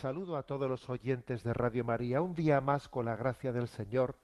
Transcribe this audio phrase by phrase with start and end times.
[0.00, 2.20] Saludo a todos los oyentes de Radio María.
[2.20, 4.16] Un día más, con la gracia del Señor,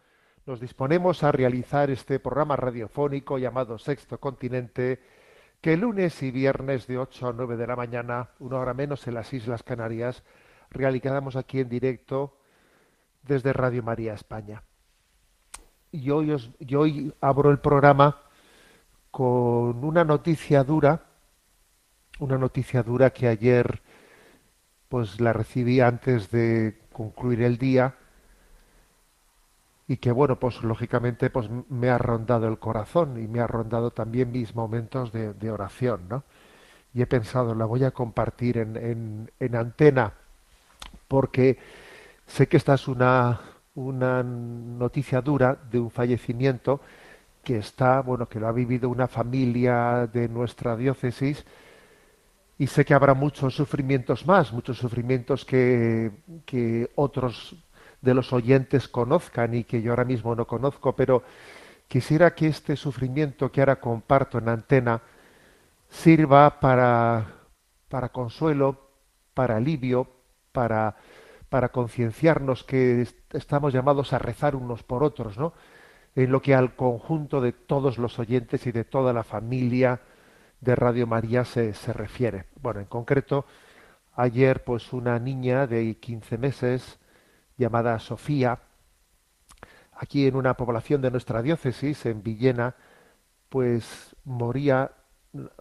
[0.47, 5.01] nos disponemos a realizar este programa radiofónico llamado Sexto Continente,
[5.61, 9.15] que lunes y viernes de 8 a 9 de la mañana, una hora menos en
[9.15, 10.23] las Islas Canarias,
[10.71, 12.37] realizamos aquí en directo
[13.23, 14.63] desde Radio María España.
[15.93, 18.21] Y hoy, os- hoy abro el programa
[19.11, 21.05] con una noticia dura,
[22.19, 23.83] una noticia dura que ayer
[24.93, 27.97] pues la recibí antes de concluir el día
[29.89, 33.91] y que bueno pues lógicamente pues me ha rondado el corazón y me ha rondado
[33.91, 36.25] también mis momentos de, de oración ¿no?
[36.95, 40.15] y he pensado la voy a compartir en, en- en antena
[41.09, 41.59] porque
[42.27, 43.41] sé que esta es una
[43.77, 46.81] una noticia dura de un fallecimiento
[47.45, 51.45] que está bueno que lo ha vivido una familia de nuestra diócesis
[52.63, 56.13] y sé que habrá muchos sufrimientos más, muchos sufrimientos que,
[56.47, 57.57] que otros
[58.01, 61.25] de los oyentes conozcan y que yo ahora mismo no conozco, pero
[61.89, 65.03] quisiera que este sufrimiento que ahora comparto en antena
[65.89, 67.27] sirva para,
[67.89, 68.67] para consuelo,
[69.35, 70.07] para alivio,
[70.53, 70.97] para,
[71.49, 75.53] para concienciarnos que est- estamos llamados a rezar unos por otros, ¿no?
[76.15, 80.01] En lo que al conjunto de todos los oyentes y de toda la familia
[80.63, 82.47] de Radio María se, se refiere.
[82.63, 83.45] Bueno, en concreto,
[84.15, 86.99] ayer pues una niña de 15 meses
[87.59, 88.61] llamada Sofía,
[89.93, 92.77] aquí en una población de nuestra diócesis, en Villena,
[93.49, 94.93] pues moría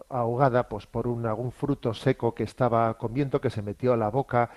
[0.09, 4.09] ahogada pues por un, algún fruto seco que estaba comiendo, que se metió a la
[4.09, 4.51] boca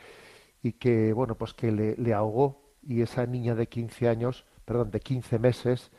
[0.62, 4.90] y que, bueno, pues que le, le ahogó y esa niña de 15 años, perdón,
[4.90, 5.90] de 15 meses,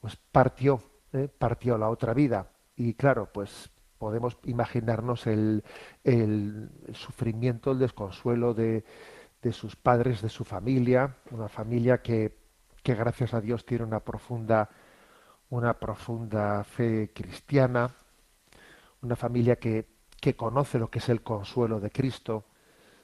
[0.00, 1.28] pues partió, ¿eh?
[1.28, 2.48] partió la otra vida.
[2.78, 5.64] Y claro, pues podemos imaginarnos el,
[6.04, 8.84] el sufrimiento, el desconsuelo de,
[9.42, 12.38] de sus padres, de su familia, una familia que,
[12.84, 14.70] que gracias a Dios tiene una profunda,
[15.50, 17.90] una profunda fe cristiana,
[19.02, 19.84] una familia que,
[20.20, 22.44] que conoce lo que es el consuelo de Cristo.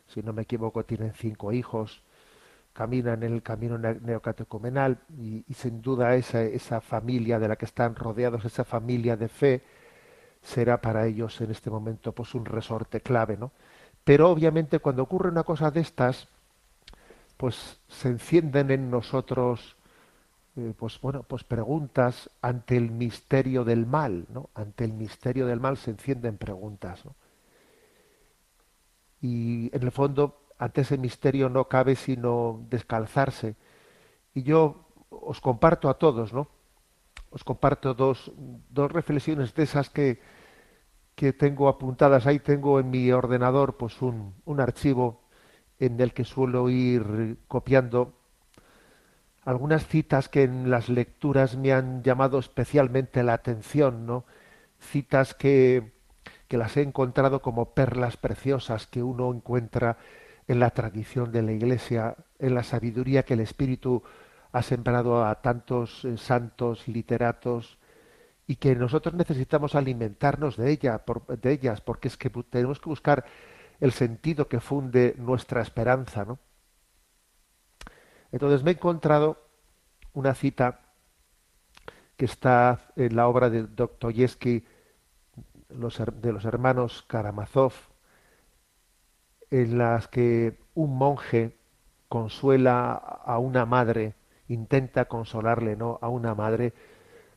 [0.07, 2.04] Si no me equivoco, tienen cinco hijos,
[2.75, 7.57] caminan en el camino ne- neocatecumenal y, y sin duda esa, esa familia de la
[7.57, 9.63] que están rodeados, esa familia de fe,
[10.43, 13.53] será para ellos en este momento pues un resorte clave, ¿no?
[14.05, 16.29] Pero obviamente cuando ocurre una cosa de estas,
[17.37, 19.77] pues se encienden en nosotros
[20.57, 24.51] eh, pues bueno, pues preguntas ante el misterio del mal, ¿no?
[24.55, 27.15] Ante el misterio del mal se encienden preguntas, ¿no?
[29.21, 33.57] Y en el fondo, ante ese misterio no cabe sino descalzarse.
[34.35, 36.49] Y yo os comparto a todos, ¿no?
[37.31, 38.33] Os comparto dos,
[38.71, 40.21] dos reflexiones de esas que,
[41.15, 42.27] que tengo apuntadas.
[42.27, 45.23] Ahí tengo en mi ordenador pues un, un archivo
[45.79, 48.15] en el que suelo ir copiando
[49.45, 54.25] algunas citas que en las lecturas me han llamado especialmente la atención, ¿no?
[54.81, 55.93] Citas que,
[56.49, 59.99] que las he encontrado como perlas preciosas que uno encuentra
[60.47, 64.03] en la tradición de la Iglesia, en la sabiduría que el Espíritu
[64.53, 67.79] ha sembrado a tantos eh, santos, literatos,
[68.47, 71.03] y que nosotros necesitamos alimentarnos de, ella,
[71.41, 73.25] de ellas, porque es que tenemos que buscar
[73.81, 76.39] el sentido que funde nuestra esperanza, ¿no?
[78.31, 79.39] Entonces me he encontrado
[80.13, 80.81] una cita
[82.17, 84.65] que está en la obra de Dostoyevsky,
[85.69, 87.73] de los hermanos Karamazov,
[89.51, 91.57] en las que un monje
[92.09, 94.15] consuela a una madre,
[94.49, 95.99] intenta consolarle, ¿no?
[96.03, 96.73] A una madre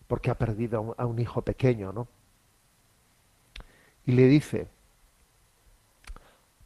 [0.07, 2.07] porque ha perdido a un, a un hijo pequeño, ¿no?
[4.05, 4.67] Y le dice,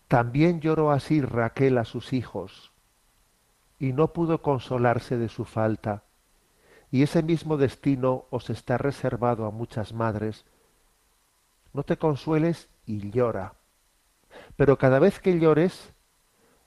[0.07, 2.71] también lloró así Raquel a sus hijos,
[3.79, 6.03] y no pudo consolarse de su falta.
[6.91, 10.45] y ese mismo destino os está reservado a muchas madres.
[11.73, 13.53] No te consueles y llora.
[14.55, 15.93] Pero cada vez que llores,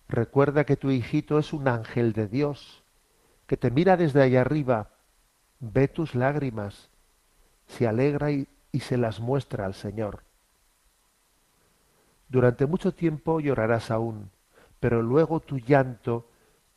[0.08, 2.82] recuerda que tu hijito es un ángel de Dios,
[3.46, 4.90] que te mira desde allá arriba,
[5.60, 6.90] ve tus lágrimas,
[7.66, 8.48] se alegra y,
[8.80, 10.24] se las muestra al Señor.
[12.28, 14.30] Durante mucho tiempo llorarás aún,
[14.80, 16.28] pero luego tu llanto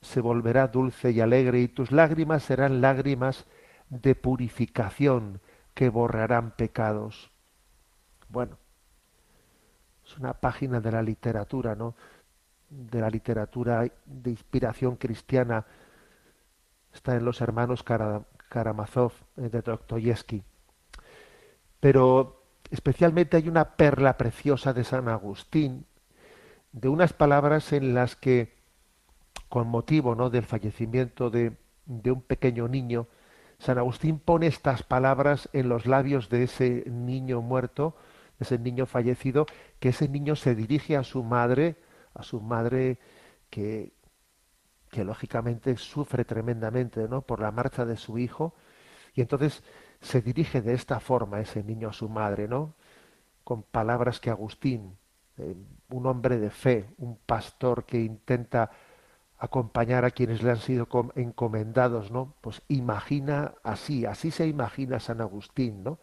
[0.01, 3.45] se volverá dulce y alegre y tus lágrimas serán lágrimas
[3.89, 5.41] de purificación
[5.73, 7.31] que borrarán pecados.
[8.29, 8.57] Bueno,
[10.07, 11.95] es una página de la literatura, ¿no?
[12.69, 15.65] De la literatura de inspiración cristiana.
[16.93, 20.43] Está en los hermanos Karamazov eh, de Dostoyevsky.
[21.79, 25.85] Pero especialmente hay una perla preciosa de San Agustín,
[26.71, 28.55] de unas palabras en las que,
[29.49, 30.29] con motivo ¿no?
[30.29, 33.07] del fallecimiento de, de un pequeño niño,
[33.59, 37.95] San Agustín pone estas palabras en los labios de ese niño muerto,
[38.39, 39.45] ese niño fallecido,
[39.79, 41.77] que ese niño se dirige a su madre,
[42.13, 42.99] a su madre
[43.49, 43.93] que,
[44.91, 47.21] que lógicamente sufre tremendamente ¿no?
[47.21, 48.53] por la marcha de su hijo,
[49.13, 49.63] y entonces
[50.01, 52.75] se dirige de esta forma ese niño a su madre, ¿no?
[53.43, 54.95] Con palabras que Agustín,
[55.37, 55.55] eh,
[55.89, 58.69] un hombre de fe, un pastor que intenta
[59.39, 62.35] acompañar a quienes le han sido encomendados, ¿no?
[62.41, 65.99] Pues imagina así, así se imagina San Agustín, ¿no?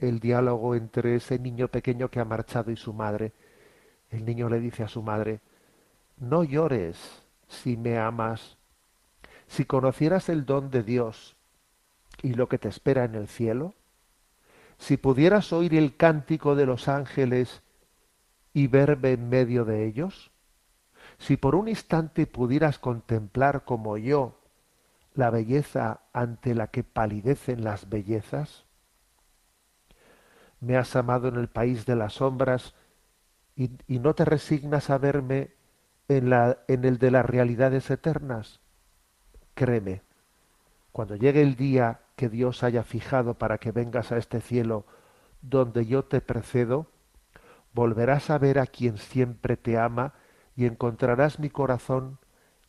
[0.00, 3.32] El diálogo entre ese niño pequeño que ha marchado y su madre.
[4.10, 5.40] El niño le dice a su madre,
[6.18, 8.56] no llores si me amas.
[9.46, 11.36] Si conocieras el don de Dios,
[12.22, 13.74] y lo que te espera en el cielo?
[14.78, 17.62] Si pudieras oír el cántico de los ángeles
[18.52, 20.30] y verme en medio de ellos,
[21.18, 24.38] si por un instante pudieras contemplar como yo
[25.14, 28.64] la belleza ante la que palidecen las bellezas,
[30.60, 32.74] me has amado en el país de las sombras
[33.56, 35.50] y, no te resignas a verme
[36.08, 36.32] en,
[36.68, 38.60] en el de las realidades eternas.
[39.54, 40.02] Créeme,
[40.92, 44.86] cuando llegue el día que Dios haya fijado para que vengas a este cielo
[45.42, 46.86] donde yo te precedo,
[47.72, 50.14] volverás a ver a quien siempre te ama
[50.56, 52.18] y encontrarás mi corazón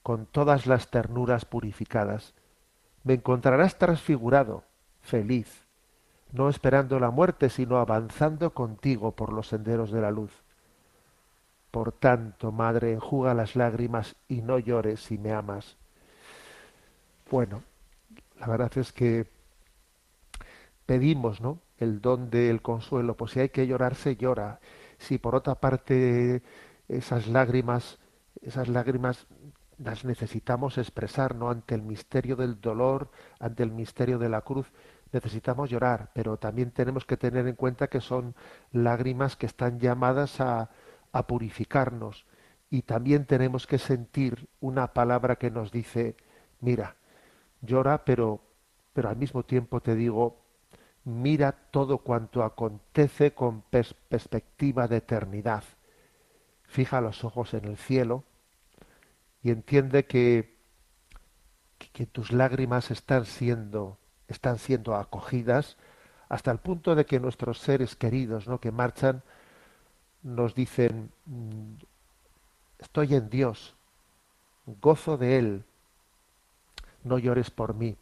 [0.03, 2.33] con todas las ternuras purificadas.
[3.03, 4.63] Me encontrarás transfigurado,
[5.01, 5.65] feliz,
[6.31, 10.31] no esperando la muerte, sino avanzando contigo por los senderos de la luz.
[11.71, 15.77] Por tanto, madre, enjuga las lágrimas y no llores si me amas.
[17.29, 17.63] Bueno,
[18.39, 19.27] la verdad es que
[20.85, 21.59] pedimos, ¿no?
[21.77, 23.15] El don del consuelo.
[23.15, 24.59] Pues si hay que llorar, se llora.
[24.97, 26.43] Si por otra parte
[26.89, 27.99] esas lágrimas,
[28.41, 29.27] esas lágrimas
[29.77, 31.49] las necesitamos expresar, ¿no?
[31.49, 34.67] Ante el misterio del dolor, ante el misterio de la cruz,
[35.11, 38.35] necesitamos llorar, pero también tenemos que tener en cuenta que son
[38.71, 40.69] lágrimas que están llamadas a,
[41.11, 42.25] a purificarnos.
[42.69, 46.15] Y también tenemos que sentir una palabra que nos dice,
[46.61, 46.95] mira,
[47.61, 48.41] llora, pero,
[48.93, 50.41] pero al mismo tiempo te digo,
[51.03, 55.63] mira todo cuanto acontece con perspectiva de eternidad.
[56.63, 58.23] Fija los ojos en el cielo
[59.43, 60.57] y entiende que,
[61.91, 63.97] que tus lágrimas están siendo,
[64.31, 65.77] están siendo acogidas
[66.29, 68.59] hasta el punto de que nuestros seres queridos, ¿no?
[68.59, 69.21] que marchan,
[70.23, 71.73] nos dicen mm,
[72.79, 73.75] estoy en Dios,
[74.65, 75.63] gozo de Él,
[77.03, 77.95] no llores por mí.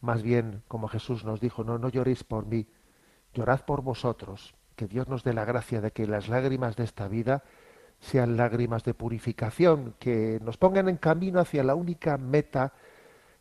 [0.00, 2.66] Más bien, como Jesús nos dijo, no, no lloréis por mí,
[3.34, 7.08] llorad por vosotros, que Dios nos dé la gracia de que las lágrimas de esta
[7.08, 7.44] vida
[8.00, 12.72] sean lágrimas de purificación, que nos pongan en camino hacia la única meta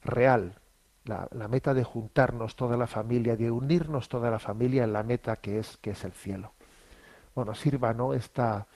[0.03, 0.60] real,
[1.05, 5.36] la, meta de juntarnos toda la familia, de unirnos toda la familia en la meta
[5.38, 6.53] que es, que es el cielo.
[7.36, 8.13] Bueno, sirva ¿no?
[8.13, 8.67] esta,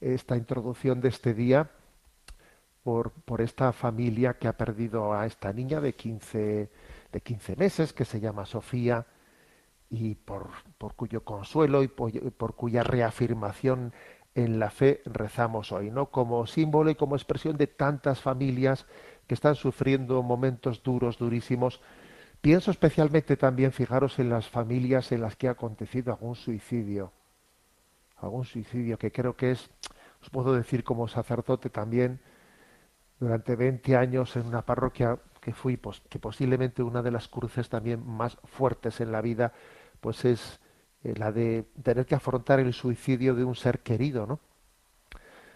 [0.00, 1.70] esta introducción de este día
[2.82, 6.70] por, por esta familia que ha perdido a esta niña de 15
[7.12, 9.06] de 15 meses que se llama Sofía
[9.90, 10.48] y por,
[10.78, 13.92] por cuyo consuelo y por, cuya reafirmación
[14.34, 16.06] en la fe rezamos hoy, ¿no?
[16.06, 18.86] Como símbolo y como expresión de tantas familias
[19.32, 21.80] que están sufriendo momentos duros, durísimos.
[22.42, 27.12] Pienso especialmente también, fijaros, en las familias en las que ha acontecido algún suicidio.
[28.18, 29.70] Algún suicidio que creo que es,
[30.20, 32.20] os puedo decir como sacerdote también,
[33.18, 37.70] durante 20 años en una parroquia que fui, pues, que posiblemente una de las cruces
[37.70, 39.54] también más fuertes en la vida,
[40.02, 40.60] pues es
[41.04, 44.40] eh, la de tener que afrontar el suicidio de un ser querido, ¿no?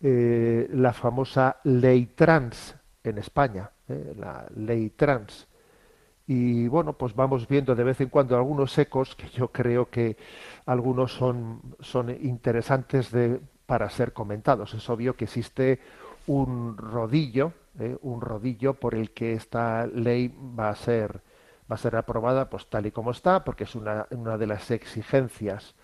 [0.00, 5.46] eh, la famosa ley trans en España, eh, la ley trans.
[6.26, 10.16] Y bueno, pues vamos viendo de vez en cuando algunos ecos que yo creo que
[10.66, 14.72] algunos son, son interesantes de, para ser comentados.
[14.74, 15.80] Es obvio que existe
[16.26, 21.20] un rodillo, eh, un rodillo por el que esta ley va a ser
[21.70, 24.70] va a ser aprobada pues tal y como está, porque es una, una de las
[24.70, 25.74] exigencias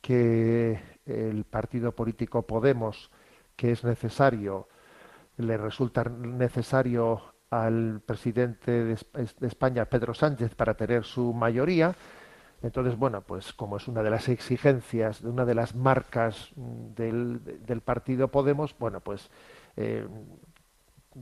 [0.00, 3.10] que el partido político Podemos,
[3.56, 4.68] que es necesario,
[5.36, 8.96] le resulta necesario al presidente de,
[9.42, 11.94] España, Pedro Sánchez, para tener su mayoría.
[12.62, 17.40] Entonces, bueno, pues como es una de las exigencias, de una de las marcas del,
[17.66, 19.30] del partido Podemos, bueno, pues
[19.76, 20.06] eh,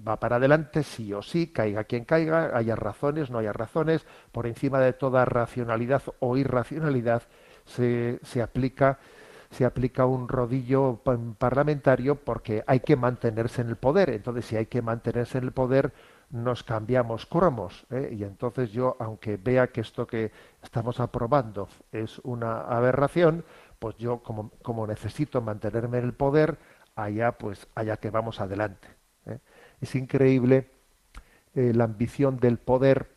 [0.07, 4.47] va para adelante sí o sí, caiga quien caiga, haya razones, no haya razones, por
[4.47, 7.23] encima de toda racionalidad o irracionalidad
[7.65, 8.99] se, se aplica
[9.51, 11.01] se aplica un rodillo
[11.39, 14.11] parlamentario porque hay que mantenerse en el poder.
[14.11, 15.95] Entonces, si hay que mantenerse en el poder,
[16.31, 17.87] nos cambiamos cromos.
[17.91, 18.11] ¿eh?
[18.13, 20.31] Y entonces yo, aunque vea que esto que
[20.63, 23.45] estamos aprobando es una aberración,
[23.79, 26.59] pues yo como, como necesito mantenerme en el poder,
[26.95, 28.89] allá pues allá que vamos adelante.
[29.81, 30.71] Es increíble
[31.55, 33.17] eh, la ambición del poder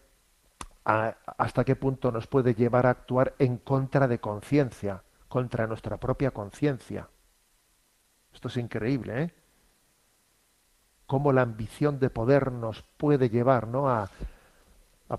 [0.83, 6.31] hasta qué punto nos puede llevar a actuar en contra de conciencia, contra nuestra propia
[6.31, 7.07] conciencia.
[8.33, 9.33] Esto es increíble, ¿eh?
[11.11, 13.89] Cómo la ambición de poder nos puede llevar, ¿no?
[13.89, 14.09] A,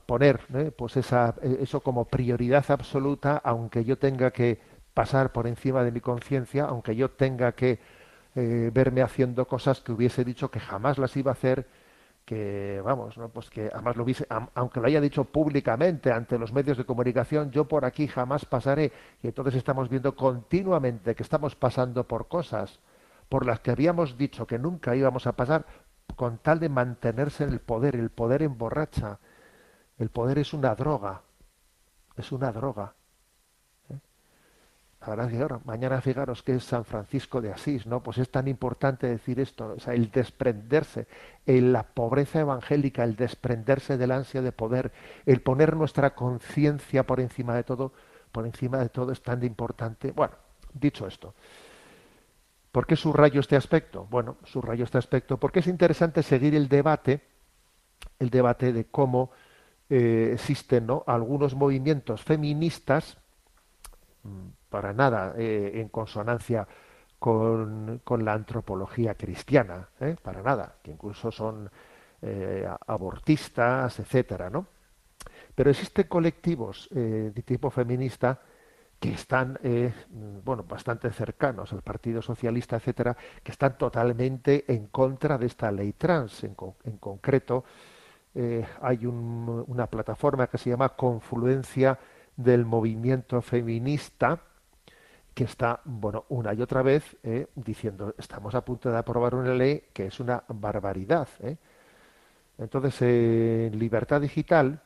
[0.06, 0.40] poner,
[0.74, 4.58] pues esa, eso como prioridad absoluta, aunque yo tenga que
[4.94, 7.78] pasar por encima de mi conciencia, aunque yo tenga que
[8.34, 11.66] eh, verme haciendo cosas que hubiese dicho que jamás las iba a hacer,
[12.24, 16.78] que vamos, pues que además lo hubiese, aunque lo haya dicho públicamente ante los medios
[16.78, 18.92] de comunicación, yo por aquí jamás pasaré.
[19.22, 22.80] Y entonces estamos viendo continuamente que estamos pasando por cosas
[23.32, 25.64] por las que habíamos dicho que nunca íbamos a pasar
[26.16, 27.96] con tal de mantenerse en el poder.
[27.96, 29.18] El poder emborracha.
[29.98, 31.22] El poder es una droga.
[32.16, 32.94] Es una droga
[35.06, 38.02] ahora, mañana fijaros que es San Francisco de Asís, ¿no?
[38.02, 41.06] Pues es tan importante decir esto, o sea, el desprenderse,
[41.44, 44.92] en la pobreza evangélica, el desprenderse del ansia de poder,
[45.26, 47.92] el poner nuestra conciencia por encima de todo,
[48.30, 50.12] por encima de todo es tan importante.
[50.12, 50.34] Bueno,
[50.72, 51.34] dicho esto,
[52.72, 54.06] ¿por qué subrayo este aspecto?
[54.10, 57.20] Bueno, subrayo este aspecto porque es interesante seguir el debate,
[58.18, 59.30] el debate de cómo
[59.90, 61.04] eh, existen ¿no?
[61.06, 63.18] algunos movimientos feministas,
[64.22, 66.66] mm, para nada eh, en consonancia
[67.18, 70.16] con, la antropología cristiana, ¿eh?
[70.20, 71.70] para nada, que incluso son
[72.86, 74.66] abortistas, etcétera, ¿no?
[75.56, 78.40] Pero existen colectivos de tipo feminista
[79.02, 79.58] que están,
[80.44, 85.92] bueno, bastante cercanos al Partido Socialista, etcétera, que están totalmente en contra de esta ley
[85.94, 86.44] trans.
[86.44, 86.54] En,
[87.00, 87.64] concreto,
[88.80, 91.98] hay una plataforma que se llama Confluencia
[92.36, 94.40] del Movimiento Feminista,
[95.34, 99.54] que está, bueno, una y otra vez eh, diciendo, estamos a punto de aprobar una
[99.54, 101.28] ley que es una barbaridad.
[101.40, 101.56] Eh".
[102.58, 104.80] Entonces, en Libertad Digital,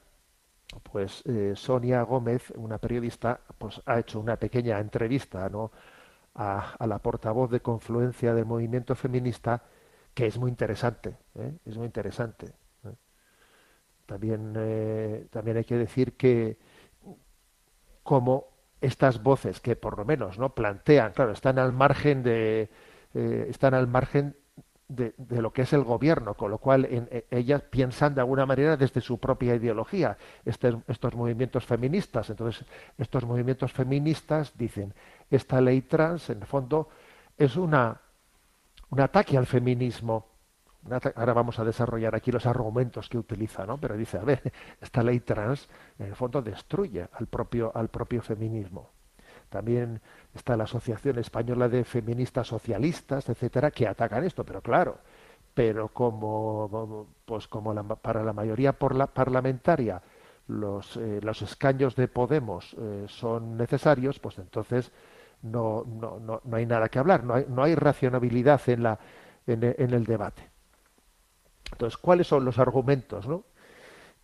[0.83, 5.49] pues eh, Sonia Gómez, una periodista, pues ha hecho una pequeña entrevista
[6.35, 9.63] a, la portavoz de confluencia del movimiento feminista,
[10.15, 11.17] que es muy interesante,
[11.65, 12.53] es muy interesante.
[14.07, 16.59] También, también hay que decir que
[18.03, 18.47] como
[18.81, 22.71] estas voces que por lo menos no plantean, claro, están al margen de
[23.15, 24.37] eh, están al margen
[24.89, 28.47] de, lo que es el gobierno, con lo cual en, e, ellas piensan de alguna
[28.47, 32.31] manera desde su propia ideología, este, estos movimientos feministas.
[32.31, 32.65] Entonces,
[32.97, 34.95] estos movimientos feministas dicen,
[35.31, 36.89] esta ley trans, en el fondo,
[37.37, 38.01] es una,
[38.91, 40.27] un ataque al feminismo.
[41.17, 43.79] Ahora vamos a desarrollar aquí los argumentos que utiliza, ¿no?
[43.79, 48.23] Pero dice, a ver, esta ley trans, en el fondo, destruye al propio, al propio
[48.23, 48.96] feminismo.
[49.49, 50.01] También
[50.35, 54.99] está la Asociación Española de Feministas Socialistas, etcétera, que atacan esto, pero claro,
[55.55, 60.03] pero como pues como para la mayoría por la parlamentaria
[60.49, 64.93] los, eh, los escaños de Podemos eh, son necesarios, pues entonces
[65.43, 68.99] no, no, no, no, hay nada que hablar, no hay, no hay racionabilidad en, la,
[69.47, 70.43] en, en, el debate.
[71.73, 73.27] Entonces, ¿cuáles son los argumentos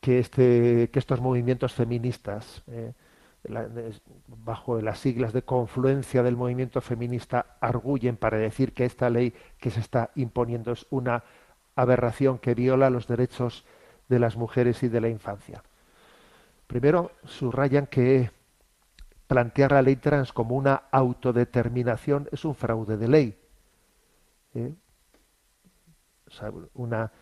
[0.00, 2.92] que, este, que estos movimientos feministas eh,
[4.26, 9.70] bajo las siglas de confluencia del movimiento feminista arguyen para decir que esta ley que
[9.70, 11.24] se está imponiendo es una
[11.74, 13.64] aberración que viola los derechos
[14.08, 15.62] de las mujeres y de la infancia.
[16.66, 18.30] Primero, subrayan que
[19.26, 23.38] plantear la ley trans como una autodeterminación es un fraude de ley.
[24.54, 24.72] ¿eh?
[26.74, 27.12] una,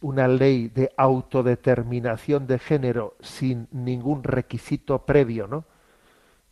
[0.00, 5.64] una ley de autodeterminación de género sin ningún requisito previo, ¿no?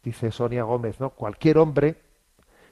[0.03, 1.11] Dice Sonia Gómez, ¿no?
[1.11, 1.97] Cualquier hombre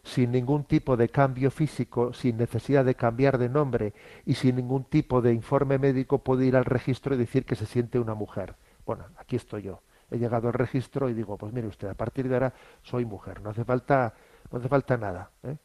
[0.07, 3.93] sin ningún tipo de cambio físico, sin necesidad de cambiar de nombre
[4.25, 7.66] y sin ningún tipo de informe médico puede ir al registro y decir que se
[7.66, 8.55] siente una mujer.
[8.87, 9.83] Bueno, aquí estoy yo.
[10.11, 13.43] He llegado al registro y digo, pues mire usted, a partir de ahora soy mujer.
[13.43, 14.14] No hace falta,
[14.52, 15.31] no hace falta nada.
[15.43, 15.57] ¿eh?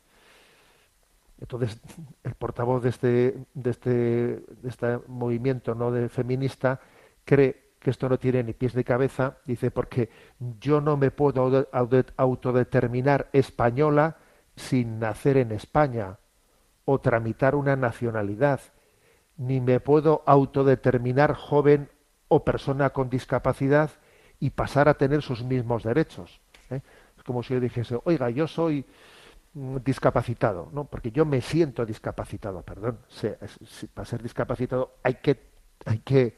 [1.42, 1.82] Entonces,
[2.24, 6.80] el portavoz de este, de este, de este movimiento no de feminista
[7.26, 10.10] cree que esto no tiene ni pies ni cabeza, dice, porque
[10.60, 11.68] yo no me puedo
[12.16, 14.18] autodeterminar española
[14.56, 16.20] sin nacer en España
[16.86, 18.62] o tramitar una nacionalidad,
[19.38, 21.90] ni me puedo autodeterminar joven
[22.28, 23.90] o persona con discapacidad
[24.40, 26.40] y pasar a tener sus mismos derechos.
[26.70, 26.82] ¿eh?
[27.18, 28.86] Es como si yo dijese, oiga, yo soy
[29.54, 30.86] discapacitado, ¿no?
[30.86, 33.00] Porque yo me siento discapacitado, perdón.
[33.94, 35.40] para ser discapacitado hay que,
[35.86, 36.36] hay que,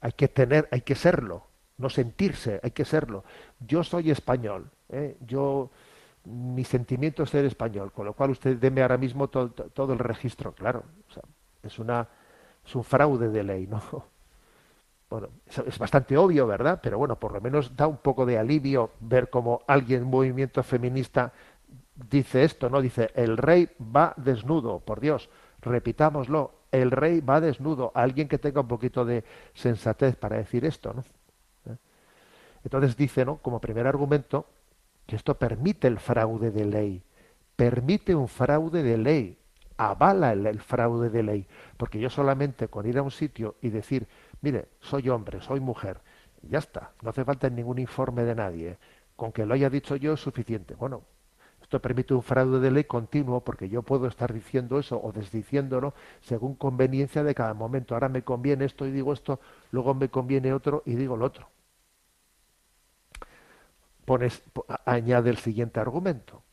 [0.00, 1.46] hay que tener, hay que serlo,
[1.78, 3.24] no sentirse, hay que serlo.
[3.60, 5.16] Yo soy español, ¿eh?
[5.26, 5.70] yo
[6.24, 10.52] mi sentimiento es ser español, con lo cual usted deme ahora mismo todo, el registro,
[10.52, 10.84] claro.
[11.62, 12.08] es una
[12.66, 13.80] es un fraude de ley, ¿no?
[15.08, 16.80] Bueno, es, bastante obvio, ¿verdad?
[16.82, 21.32] Pero bueno, por lo menos da un poco de alivio ver cómo alguien, movimiento feminista,
[21.96, 22.80] dice esto, ¿no?
[22.80, 25.28] Dice, el rey va desnudo, por Dios,
[25.60, 27.92] repitámoslo, el rey va desnudo.
[27.94, 31.04] Alguien que tenga un poquito de sensatez para decir esto, ¿no?
[31.72, 31.76] ¿Eh?
[32.64, 33.38] Entonces dice, ¿no?
[33.38, 34.46] Como primer argumento,
[35.06, 37.02] que esto permite el fraude de ley,
[37.54, 39.38] permite un fraude de ley,
[39.76, 44.06] avala el, fraude de ley, porque yo solamente con ir a un sitio y decir,
[44.42, 46.00] mire, soy hombre, soy mujer,
[46.42, 48.78] ya está, no hace falta ningún informe de nadie,
[49.14, 50.74] con que lo haya dicho yo es suficiente.
[50.74, 51.02] Bueno,
[51.66, 55.94] esto permite un fraude de ley continuo porque yo puedo estar diciendo eso o desdiciéndolo
[56.20, 57.94] según conveniencia de cada momento.
[57.94, 59.40] Ahora me conviene esto y digo esto,
[59.72, 61.48] luego me conviene otro y digo lo otro.
[64.84, 66.44] Añade el siguiente argumento.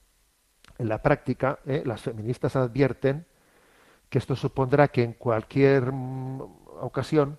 [0.80, 1.84] En la práctica, ¿eh?
[1.86, 3.28] las feministas advierten
[4.10, 6.42] que esto supondrá que en cualquier mm,
[6.82, 7.38] ocasión,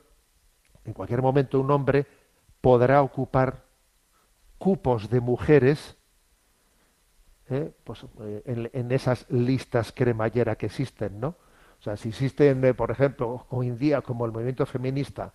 [0.84, 2.06] en cualquier momento, un hombre
[2.60, 3.64] podrá ocupar
[4.58, 5.96] cupos de mujeres
[7.50, 7.72] ¿eh?
[7.84, 11.28] pues, eh, en, esas listas cremallera que existen, ¿no?
[11.78, 15.32] O sea, si existen, eh, por ejemplo, hoy en día como el movimiento feminista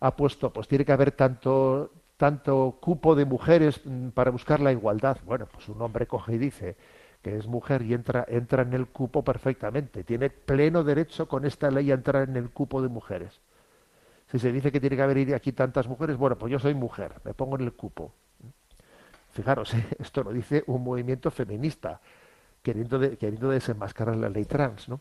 [0.00, 4.70] ha puesto, pues tiene que haber tanto tanto cupo de mujeres mm, para buscar la
[4.70, 5.18] igualdad.
[5.26, 6.76] Bueno, pues un hombre coge y dice
[7.20, 10.04] que es mujer y entra entra en el cupo perfectamente.
[10.04, 13.40] Tiene pleno derecho con esta ley a entrar en el cupo de mujeres.
[14.30, 17.12] Si se dice que tiene que haber aquí tantas mujeres, bueno, pues yo soy mujer,
[17.24, 18.14] me pongo en el cupo.
[19.32, 22.00] Fijaros, esto lo dice un movimiento feminista,
[22.62, 25.00] queriendo, queriendo desenmascarar la ley trans, ¿no?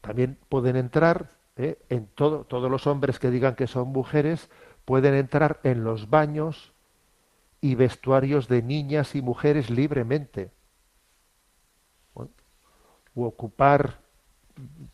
[0.00, 1.78] También pueden entrar ¿eh?
[1.88, 4.48] en todo, todos los hombres que digan que son mujeres,
[4.84, 6.72] pueden entrar en los baños
[7.60, 10.52] y vestuarios de niñas y mujeres libremente.
[12.14, 12.28] O
[13.26, 13.98] ocupar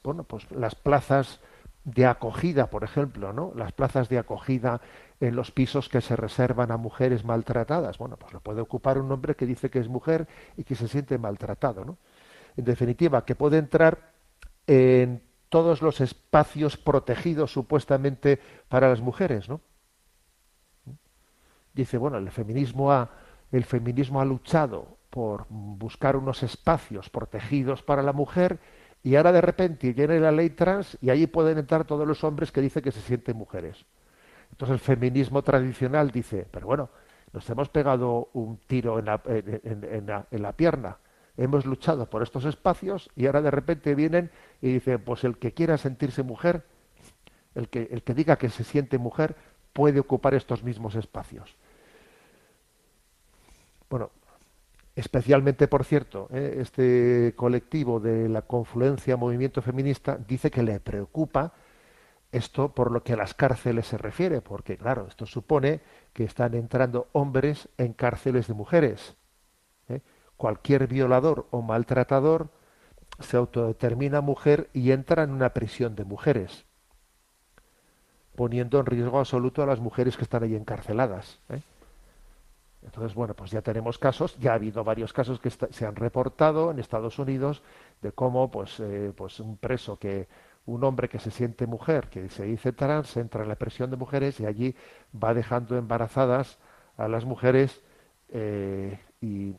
[0.02, 1.40] bueno, pues las plazas
[1.84, 3.52] de acogida, por ejemplo, ¿no?
[3.54, 4.80] Las plazas de acogida
[5.20, 7.98] en los pisos que se reservan a mujeres maltratadas.
[7.98, 10.88] Bueno, pues lo puede ocupar un hombre que dice que es mujer y que se
[10.88, 11.98] siente maltratado, ¿no?
[12.56, 14.12] En definitiva, que puede entrar
[14.66, 19.60] en todos los espacios protegidos supuestamente para las mujeres, ¿no?
[21.74, 23.10] dice, bueno, el feminismo ha,
[23.52, 28.58] el feminismo ha luchado por buscar unos espacios protegidos para la mujer
[29.04, 32.50] y ahora de repente viene la ley trans y allí pueden entrar todos los hombres
[32.50, 33.84] que dicen que se sienten mujeres.
[34.50, 36.88] Entonces el feminismo tradicional dice, pero bueno,
[37.32, 40.96] nos hemos pegado un tiro en la, en la pierna,
[41.36, 44.30] hemos luchado por estos espacios y ahora de repente vienen
[44.62, 46.64] y dicen, pues el que quiera sentirse mujer,
[47.54, 49.36] el que, el que diga que se siente mujer,
[49.74, 51.56] puede ocupar estos mismos espacios.
[53.90, 54.10] Bueno,
[54.96, 56.58] especialmente, por cierto, ¿eh?
[56.60, 61.52] este colectivo de la confluencia movimiento feminista dice que le preocupa
[62.34, 65.80] esto por lo que a las cárceles se refiere, porque claro, esto supone
[66.12, 69.16] que están entrando hombres en cárceles de mujeres.
[69.88, 70.00] ¿eh?
[70.36, 72.50] Cualquier violador o maltratador
[73.20, 76.66] se autodetermina mujer y entra en una prisión de mujeres,
[78.34, 81.38] poniendo en riesgo absoluto a las mujeres que están ahí encarceladas.
[81.50, 81.60] ¿eh?
[82.84, 86.70] Entonces, bueno, pues ya tenemos casos, ya ha habido varios casos que se han reportado
[86.70, 87.62] en Estados Unidos
[88.02, 90.28] de cómo, pues, eh, pues un preso que,
[90.66, 93.96] un hombre que se siente mujer, que se dice trans, entra en la prisión de
[93.96, 94.74] mujeres y allí
[95.12, 96.58] va dejando embarazadas
[96.96, 97.82] a las mujeres
[98.30, 99.54] eh, y,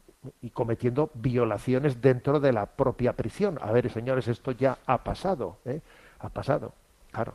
[0.53, 3.59] cometiendo violaciones dentro de la propia prisión.
[3.61, 5.81] A ver, señores, esto ya ha pasado, ¿eh?
[6.19, 6.73] ha pasado,
[7.11, 7.33] claro.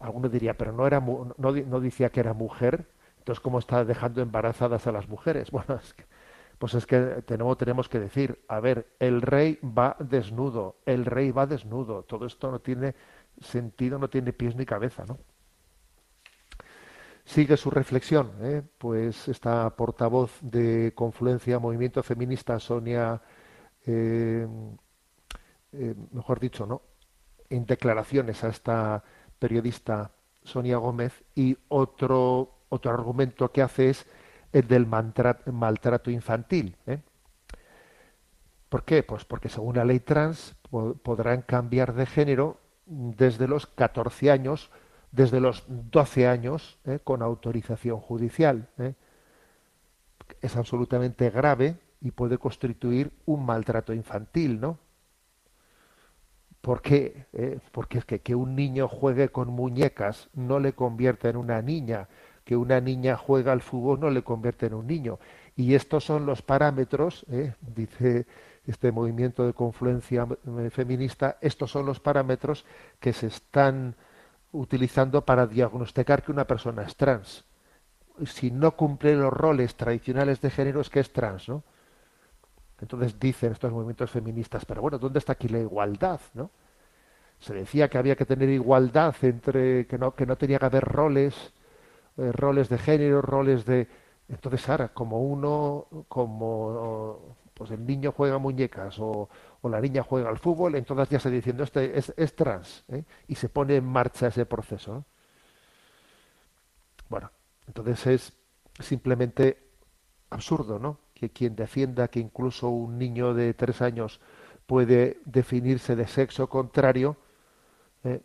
[0.00, 2.86] alguno diría, pero no era, no, no decía que era mujer,
[3.30, 5.50] entonces, ¿cómo está dejando embarazadas a las mujeres?
[5.52, 5.80] Bueno,
[6.58, 11.30] pues es que tenemos, tenemos que decir, a ver, el rey va desnudo, el rey
[11.30, 12.94] va desnudo, todo esto no tiene
[13.40, 15.18] sentido, no tiene pies ni cabeza, ¿no?
[17.24, 18.62] Sigue su reflexión, ¿eh?
[18.76, 23.22] pues esta portavoz de Confluencia Movimiento Feminista, Sonia,
[23.86, 24.46] eh,
[25.72, 26.82] eh, mejor dicho, ¿no?
[27.48, 29.02] En declaraciones a esta
[29.38, 30.10] periodista
[30.42, 34.06] Sonia Gómez y otro otro argumento que hace es
[34.52, 36.76] el del maltrato infantil.
[36.86, 36.98] ¿eh?
[38.68, 39.02] ¿Por qué?
[39.02, 40.54] Pues porque según la ley trans
[41.02, 44.70] podrán cambiar de género desde los 14 años,
[45.12, 47.00] desde los 12 años, ¿eh?
[47.02, 48.68] con autorización judicial.
[48.78, 48.94] ¿eh?
[50.40, 54.78] Es absolutamente grave y puede constituir un maltrato infantil, ¿no?
[56.60, 57.26] ¿Por qué?
[57.72, 62.06] Porque es que que un niño juegue con muñecas no le convierte en una niña,
[62.50, 65.20] que una niña juega al fútbol no le convierte en un niño.
[65.54, 67.54] Y estos son los parámetros, ¿eh?
[67.60, 68.26] dice
[68.66, 70.26] este movimiento de confluencia
[70.58, 72.64] eh, feminista, estos son los parámetros
[72.98, 73.94] que se están
[74.50, 77.44] utilizando para diagnosticar que una persona es trans.
[78.26, 81.62] Si no cumple los roles tradicionales de género es que es trans, ¿no?
[82.80, 86.50] Entonces dicen estos movimientos feministas, pero bueno, ¿dónde está aquí la igualdad, no?
[87.38, 90.82] Se decía que había que tener igualdad entre que no que no tenía que haber
[90.82, 91.52] roles
[92.20, 93.88] eh, roles de género, roles de...
[94.28, 99.28] Entonces ahora, como uno, como pues el niño juega muñecas o,
[99.64, 103.04] la niña juega al fútbol, entonces ya se diciendo, este es, trans, ¿eh?
[103.28, 105.04] y se pone en marcha ese proceso.
[107.08, 107.30] Bueno,
[107.66, 108.32] entonces es
[108.78, 109.62] simplemente
[110.30, 111.00] absurdo, ¿no?
[111.12, 114.20] Que quien defienda que incluso un niño de tres años
[114.66, 117.16] puede definirse de sexo contrario,
[118.04, 118.22] ¿eh?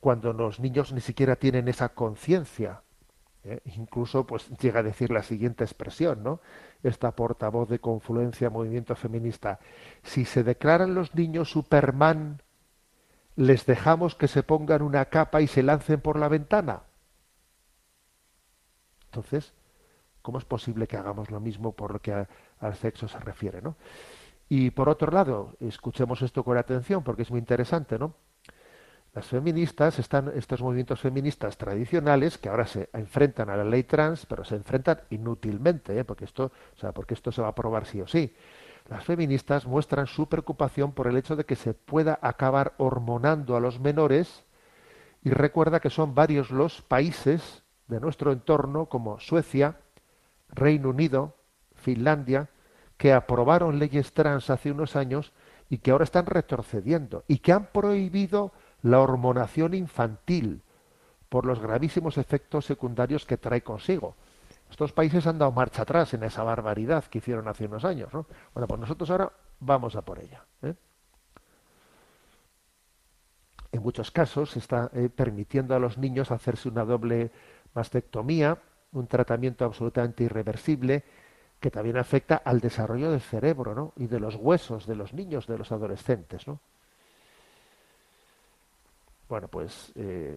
[0.00, 2.82] cuando los niños ni siquiera tienen esa conciencia
[3.46, 3.60] ¿eh?
[3.76, 6.40] Incluso pues llega a decir la siguiente expresión, ¿no?
[6.82, 9.60] Esta portavoz de confluencia movimiento feminista.
[10.02, 12.42] Si se declaran los niños Superman,
[13.36, 16.82] les dejamos que se pongan una capa y se lancen por la ventana.
[19.06, 19.52] Entonces,
[20.22, 22.26] ¿cómo es posible que hagamos lo mismo por lo que
[22.60, 23.76] al sexo se refiere, ¿no?
[24.48, 28.14] Y por otro lado, escuchemos esto con atención porque es muy interesante, ¿no?
[29.16, 34.26] Las feministas están, estos movimientos feministas tradicionales que ahora se enfrentan a la ley trans,
[34.26, 36.04] pero se enfrentan inútilmente, ¿eh?
[36.04, 38.36] porque esto, o sea, porque esto se va a aprobar sí o sí.
[38.90, 43.60] Las feministas muestran su preocupación por el hecho de que se pueda acabar hormonando a
[43.60, 44.44] los menores
[45.24, 49.78] y recuerda que son varios los países de nuestro entorno como Suecia,
[50.50, 51.36] Reino Unido,
[51.74, 52.50] Finlandia,
[52.98, 55.32] que aprobaron leyes trans hace unos años
[55.70, 58.52] y que ahora están retrocediendo y que han prohibido
[58.86, 60.62] la hormonación infantil
[61.28, 64.14] por los gravísimos efectos secundarios que trae consigo.
[64.70, 68.12] Estos países han dado marcha atrás en esa barbaridad que hicieron hace unos años.
[68.14, 68.26] ¿no?
[68.54, 70.44] Bueno, pues nosotros ahora vamos a por ella.
[70.62, 70.74] ¿eh?
[73.72, 77.30] En muchos casos se está eh, permitiendo a los niños hacerse una doble
[77.74, 78.58] mastectomía,
[78.92, 81.04] un tratamiento absolutamente irreversible
[81.58, 83.92] que también afecta al desarrollo del cerebro ¿no?
[83.96, 86.46] y de los huesos de los niños, de los adolescentes.
[86.46, 86.60] ¿no?
[89.28, 90.36] Bueno, pues eh,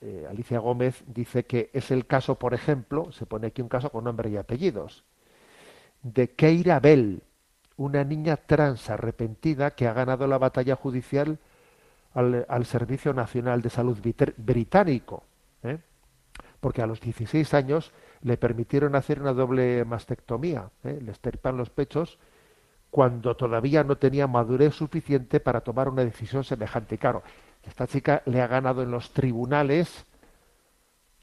[0.00, 3.90] eh, Alicia Gómez dice que es el caso, por ejemplo, se pone aquí un caso
[3.90, 5.04] con nombre y apellidos,
[6.02, 7.22] de Keira Bell,
[7.76, 11.38] una niña trans arrepentida que ha ganado la batalla judicial
[12.12, 13.98] al, Servicio Nacional de Salud
[14.36, 15.24] británico,
[15.64, 15.78] ¿eh?
[16.60, 17.92] porque a los 16 años
[18.22, 21.00] le permitieron hacer una doble mastectomía, ¿eh?
[21.02, 22.18] le estirpan los pechos
[22.94, 26.96] cuando todavía no tenía madurez suficiente para tomar una decisión semejante.
[26.96, 27.24] claro,
[27.64, 30.06] esta chica le ha ganado en los tribunales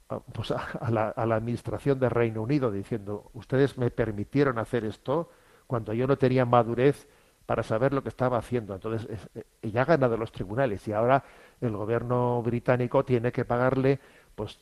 [0.09, 5.29] ah, pues a, la, administración del Reino Unido diciendo, ustedes me permitieron hacer esto
[5.65, 7.07] cuando yo no tenía madurez
[7.45, 8.75] para saber lo que estaba haciendo.
[8.75, 11.23] Entonces, eh, ella ha ganado los tribunales y ahora
[11.61, 13.97] el gobierno británico tiene que pagarle
[14.35, 14.59] pues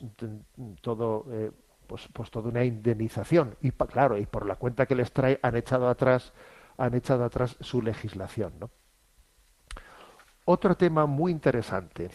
[0.82, 1.50] todo eh,
[1.88, 5.56] pues, pues toda una indemnización y claro y por la cuenta que les trae han
[5.56, 6.34] echado atrás
[6.80, 8.70] han echado atrás su legislación ¿no?
[10.46, 12.10] otro tema muy interesante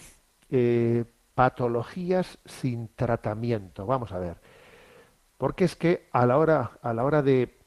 [0.51, 4.37] eh, patologías sin tratamiento vamos a ver
[5.39, 7.59] porque es que a la hora a la hora de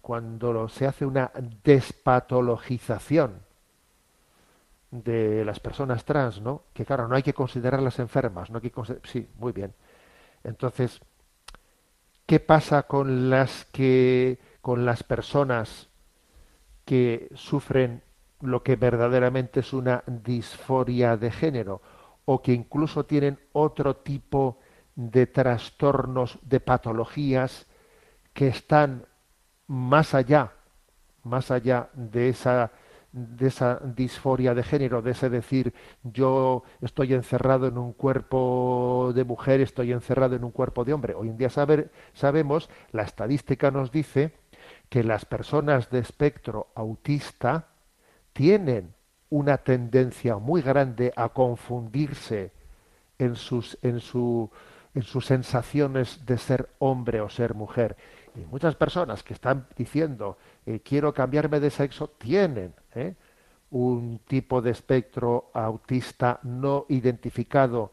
[0.00, 1.30] cuando se hace una
[1.64, 3.40] despatologización
[4.90, 6.64] de las personas trans, ¿no?
[6.72, 9.74] Que claro, no hay que considerarlas enfermas, no hay que sí, muy bien.
[10.44, 11.00] Entonces,
[12.26, 15.88] ¿qué pasa con las que con las personas
[16.84, 18.02] que sufren
[18.40, 21.80] lo que verdaderamente es una disforia de género
[22.24, 24.58] o que incluso tienen otro tipo
[24.94, 27.66] de trastornos, de patologías
[28.32, 29.06] que están
[29.66, 30.52] más allá,
[31.22, 32.72] más allá de esa
[33.12, 39.24] de esa disforia de género, de ese decir yo estoy encerrado en un cuerpo de
[39.24, 41.14] mujer, estoy encerrado en un cuerpo de hombre.
[41.14, 44.32] Hoy en día saber, sabemos, la estadística nos dice
[44.92, 47.68] que las personas de espectro autista
[48.34, 48.92] tienen
[49.30, 52.52] una tendencia muy grande a confundirse
[53.16, 54.50] en sus, en su,
[54.94, 57.96] en sus sensaciones de ser hombre o ser mujer.
[58.36, 63.14] Y muchas personas que están diciendo eh, quiero cambiarme de sexo tienen ¿eh?
[63.70, 67.92] un tipo de espectro autista no identificado,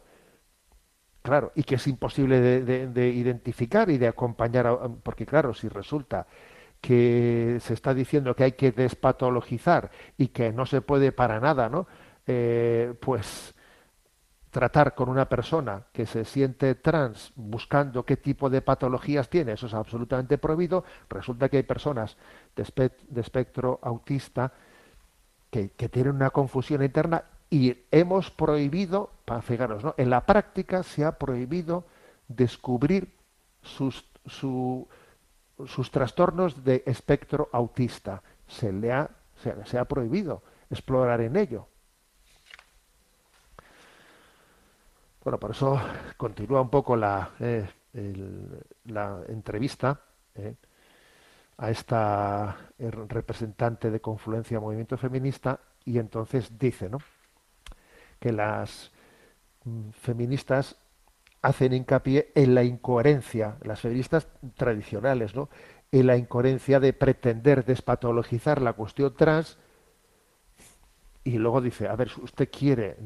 [1.21, 6.27] claro, y que es imposible de, identificar y de acompañar, porque claro, si resulta
[6.81, 11.69] que se está diciendo que hay que despatologizar y que no se puede para nada,
[11.69, 11.87] ¿no?
[12.25, 13.53] Eh, pues
[14.49, 19.67] tratar con una persona que se siente trans buscando qué tipo de patologías tiene, eso
[19.67, 20.83] es absolutamente prohibido.
[21.09, 22.17] Resulta que hay personas
[22.55, 24.51] de, espectro autista
[25.51, 29.95] que, tienen una confusión interna y hemos prohibido, para fijaros, ¿no?
[29.97, 31.85] en la práctica se ha prohibido
[32.27, 33.11] descubrir
[33.61, 34.05] sus,
[35.65, 38.21] sus trastornos de espectro autista.
[38.47, 39.09] Se le ha,
[39.65, 41.67] se ha prohibido explorar en ello.
[45.23, 45.79] Bueno, por eso
[46.17, 47.67] continúa un poco la, eh,
[48.85, 49.99] la entrevista
[50.35, 50.55] eh,
[51.57, 56.99] a esta eh, representante de Confluencia Movimiento Feminista y entonces dice ¿no?
[58.19, 58.91] que las
[59.65, 60.75] mm, feministas
[61.41, 65.49] hacen hincapié en la incoherencia, las feministas tradicionales, ¿no?
[65.91, 69.58] en la incoherencia de pretender despatologizar la cuestión trans
[71.23, 72.97] y luego dice, a ver, usted quiere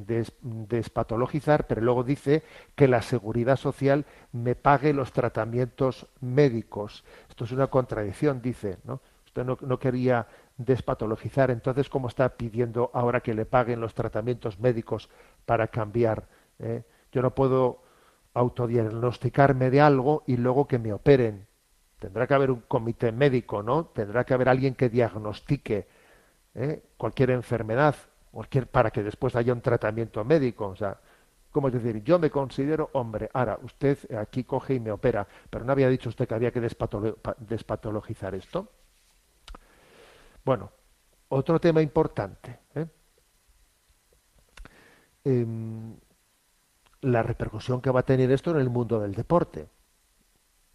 [0.41, 2.43] despatologizar, pero luego dice
[2.75, 7.03] que la seguridad social me pague los tratamientos médicos.
[7.29, 9.01] Esto es una contradicción, dice, ¿no?
[9.25, 15.09] Usted no, quería despatologizar, entonces, ¿cómo está pidiendo ahora que le paguen los tratamientos médicos
[15.45, 16.27] para cambiar?
[16.59, 16.83] Eh?
[17.11, 17.82] Yo no puedo
[18.33, 21.47] autodiagnosticarme de algo y luego que me operen.
[21.99, 23.85] Tendrá que haber un comité médico, ¿no?
[23.85, 25.87] Tendrá que haber alguien que diagnostique
[26.55, 26.83] ¿eh?
[26.97, 27.95] cualquier enfermedad,
[28.31, 30.67] cualquier, para que después haya un tratamiento médico.
[30.67, 30.99] O sea,
[31.51, 33.29] como es decir, yo me considero hombre.
[33.33, 36.59] Ahora, usted aquí coge y me opera, pero no había dicho usted que había que
[36.59, 38.67] despatologizar esto.
[40.43, 40.71] Bueno,
[41.29, 42.59] otro tema importante.
[42.75, 42.87] ¿eh?
[45.25, 45.95] Em,
[47.03, 49.67] la repercusión que va a tener esto en el mundo del deporte,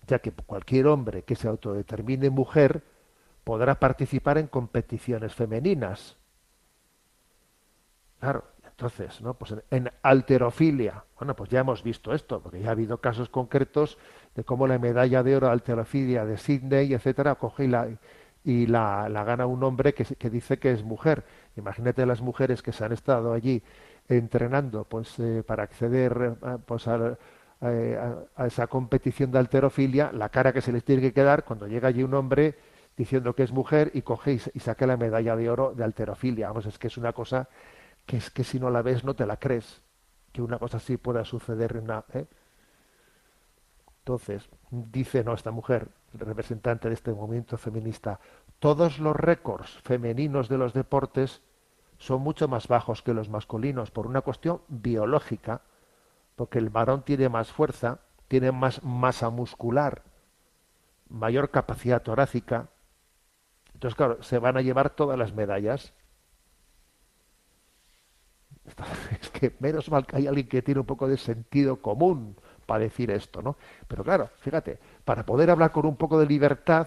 [0.07, 2.83] ya que cualquier hombre que se autodetermine mujer
[3.45, 6.17] podrá participar en competiciones femeninas.
[8.21, 9.35] Claro, entonces, ¿no?
[9.35, 13.97] Pues en, alterofilia, bueno, pues ya hemos visto esto, porque ya ha habido casos concretos
[14.35, 17.89] de cómo la medalla de oro alterofilia de Sydney, etcétera, coge y la,
[18.45, 21.25] y la, gana un hombre que, que, dice que es mujer.
[21.57, 23.63] Imagínate las mujeres que se han estado allí
[24.09, 27.17] entrenando pues eh, para acceder eh, pues a,
[27.61, 31.89] a, esa competición de alterofilia, la cara que se les tiene que quedar cuando llega
[31.89, 32.57] allí un hombre
[32.97, 36.49] diciendo que es mujer y coge y, saque la medalla de oro de alterofilia.
[36.49, 37.49] Vamos, es que es una cosa
[38.07, 39.83] que es que si no la ves no te la crees.
[40.33, 42.05] que una cosa así pueda suceder en una.
[42.13, 42.27] ¿eh?
[44.01, 48.19] Entonces, dice no esta mujer, representante de este movimiento feminista,
[48.59, 51.41] todos los récords femeninos de los deportes
[51.99, 55.63] son mucho más bajos que los masculinos por una cuestión biológica,
[56.37, 60.03] porque el varón tiene más fuerza, tiene más masa muscular,
[61.09, 62.69] mayor capacidad torácica.
[63.75, 65.93] Entonces, claro, se van a llevar todas las medallas.
[69.21, 72.81] Es que menos mal que hay alguien que tiene un poco de sentido común para
[72.81, 73.57] decir esto, ¿no?
[73.89, 76.87] Pero claro, fíjate, para poder hablar con un poco de libertad,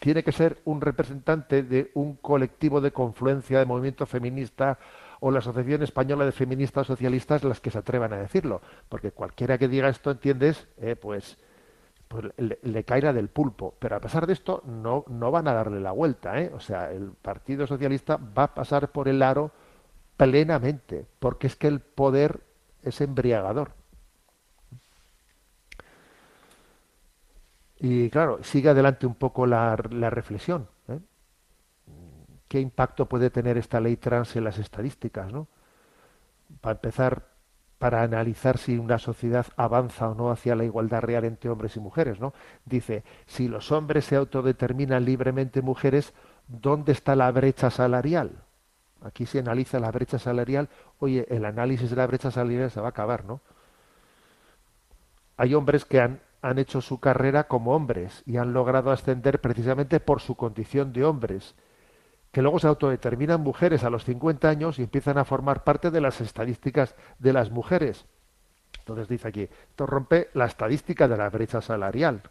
[0.00, 4.78] tiene que ser un representante de un colectivo de confluencia de movimiento feminista
[5.20, 9.58] o la Asociación Española de Feministas Socialistas las que se atrevan a decirlo, porque cualquiera
[9.58, 10.68] que diga esto, ¿entiendes?
[10.78, 11.36] Eh, pues,
[12.06, 13.74] pues le, le, caerá del pulpo.
[13.78, 16.52] Pero a pesar de esto, no, no van a darle la vuelta, ¿eh?
[16.54, 19.50] O sea, el Partido Socialista va a pasar por el aro
[20.16, 22.40] plenamente, porque es que el poder
[22.82, 23.72] es embriagador.
[27.80, 30.68] Y claro, sigue adelante un poco la, la reflexión.
[30.88, 30.98] ¿eh?
[32.48, 35.32] ¿Qué impacto puede tener esta ley trans en las estadísticas?
[35.32, 35.46] ¿no?
[36.60, 37.28] Para empezar,
[37.78, 41.80] para analizar si una sociedad avanza o no hacia la igualdad real entre hombres y
[41.80, 42.18] mujeres.
[42.18, 42.34] ¿no?
[42.64, 46.14] Dice, si los hombres se autodeterminan libremente mujeres,
[46.48, 48.42] ¿dónde está la brecha salarial?
[49.02, 50.68] Aquí se analiza la brecha salarial.
[50.98, 53.40] Oye, el análisis de la brecha salarial se va a acabar, ¿no?
[55.36, 60.00] Hay hombres que han han hecho su carrera como hombres y han logrado ascender precisamente
[60.00, 61.54] por su condición de hombres,
[62.32, 66.00] que luego se autodeterminan mujeres a los 50 años y empiezan a formar parte de
[66.00, 68.06] las estadísticas de las mujeres.
[68.78, 72.22] Entonces dice aquí, esto rompe la estadística de la brecha salarial.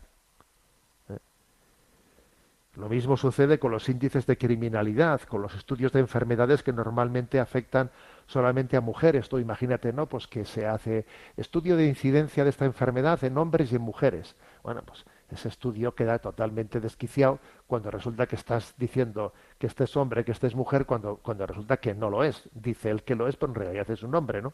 [2.77, 7.39] Lo mismo sucede con los índices de criminalidad, con los estudios de enfermedades que normalmente
[7.39, 7.89] afectan
[8.27, 9.29] solamente a mujeres.
[9.29, 10.05] Tú imagínate, ¿no?
[10.05, 14.35] Pues que se hace estudio de incidencia de esta enfermedad en hombres y en mujeres.
[14.61, 19.97] Bueno, pues ese estudio queda totalmente desquiciado cuando resulta que estás diciendo que este es
[19.97, 22.47] hombre, que este es mujer, cuando, cuando resulta que no lo es.
[22.53, 24.53] Dice él que lo es, pero en realidad es un hombre, ¿no?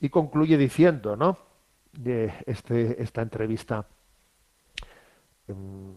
[0.00, 1.36] Y concluye diciendo, ¿no?
[1.92, 3.84] De este, esta entrevista.
[5.52, 5.94] Em,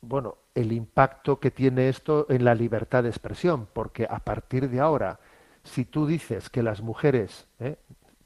[0.00, 4.80] bueno, el impacto que tiene esto en la libertad de expresión, porque a partir de
[4.80, 5.18] ahora,
[5.62, 7.76] si tú dices que las mujeres ¿eh?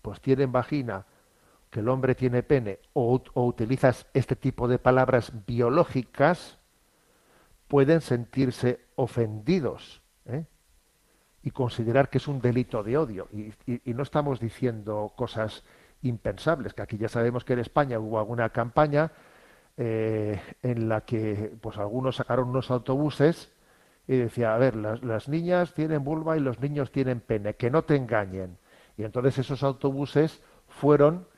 [0.02, 1.06] pues tienen vagina,
[1.70, 6.58] que el hombre tiene pene, o, utilizas este tipo de palabras biológicas,
[7.68, 10.46] pueden sentirse ofendidos ¿eh?
[11.42, 13.28] y considerar que es un delito de odio.
[13.30, 15.62] Y no estamos diciendo cosas
[16.02, 19.12] impensables, que aquí ya sabemos que en España hubo alguna campaña
[19.80, 23.52] eh, en la que pues algunos sacaron unos autobuses
[24.08, 27.84] y decía, a ver, las, niñas tienen vulva y los niños tienen pene, que no
[27.84, 28.58] te engañen.
[28.96, 31.28] Y entonces esos autobuses fueron,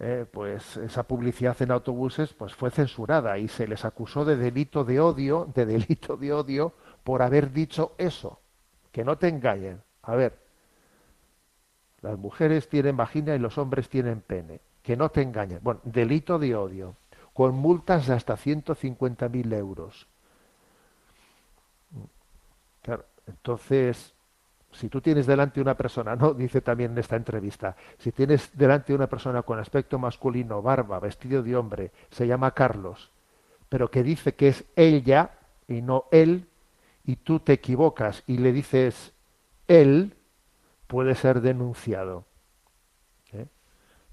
[0.00, 4.82] eh, pues esa publicidad en autobuses pues fue censurada y se les acusó de delito
[4.82, 6.72] de odio, de delito de odio
[7.04, 8.40] por haber dicho eso,
[8.90, 9.80] que no te engañen.
[10.02, 10.36] A ver,
[12.00, 15.60] las mujeres tienen vagina y los hombres tienen pene, que no te engañen.
[15.62, 16.96] Bueno, delito de odio
[17.32, 20.06] con multas de hasta 150.000 euros.
[23.26, 24.14] Entonces,
[24.72, 28.94] si tú tienes delante una persona, no dice también en esta entrevista, si tienes delante
[28.94, 33.10] una persona con aspecto masculino, barba, vestido de hombre, se llama Carlos,
[33.68, 35.30] pero que dice que es ella
[35.68, 36.48] y no él,
[37.04, 39.12] y tú te equivocas y le dices
[39.68, 40.14] él,
[40.86, 42.24] puede ser denunciado.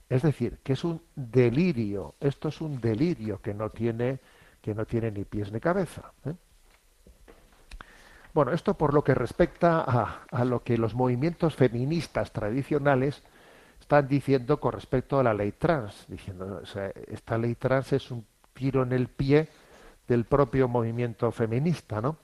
[0.10, 4.20] Es decir, que es un delirio, esto es un delirio que no tiene,
[4.62, 6.12] que no tiene ni pies ni cabeza.
[6.26, 6.34] ¿eh?
[8.34, 13.22] Bueno, esto por lo que respecta a, a, lo que los movimientos feministas tradicionales
[13.80, 18.26] están diciendo con respecto a la ley trans, diciendo, o esta ley trans es un
[18.54, 19.48] tiro en el pie
[20.08, 22.18] del propio movimiento feminista, ¿no?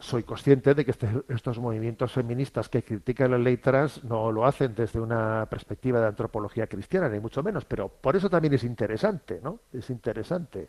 [0.00, 4.44] Soy consciente de que este, estos movimientos feministas que critican la ley trans no lo
[4.44, 8.64] hacen desde una perspectiva de antropología cristiana, ni mucho menos, pero por eso también es
[8.64, 9.60] interesante, ¿no?
[9.72, 10.68] Es interesante.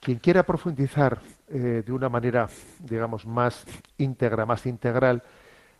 [0.00, 2.48] Quien quiera profundizar eh, de una manera,
[2.78, 3.64] digamos, más
[3.98, 5.22] íntegra, más integral,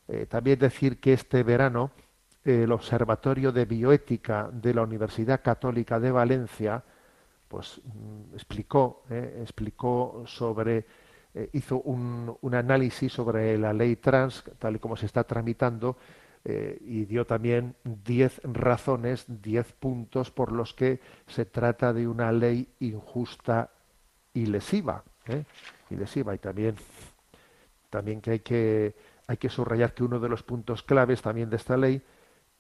[0.09, 1.93] eh, también decir que este verano
[2.45, 6.83] eh, el Observatorio de Bioética de la Universidad Católica de Valencia,
[7.47, 10.85] pues mm, explicó, explicó sobre
[11.37, 15.99] eh, hizo un, un, análisis sobre la ley trans, tal y como se está tramitando,
[16.47, 22.33] eh, y dio también diez razones, diez puntos por los que se trata de una
[22.33, 23.69] ley injusta
[24.33, 25.05] y lesiva.
[25.27, 25.45] ¿eh?
[25.91, 26.35] Y lesiva.
[26.35, 26.77] Y también,
[27.91, 28.95] también que hay que
[29.27, 32.01] hay que subrayar que uno de los puntos claves también de esta ley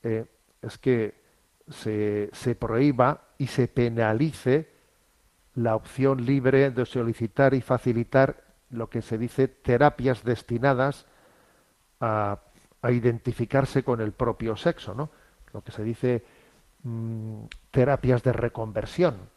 [0.02, 1.14] es que
[1.70, 4.68] se, se prohíba y se penalice
[5.54, 11.06] la opción libre de solicitar y facilitar lo que se dice terapias destinadas
[12.00, 12.40] a,
[12.88, 15.10] identificarse con el propio sexo, ¿no?
[15.52, 16.24] Lo que se dice
[16.84, 19.28] mm, terapias de reconversión,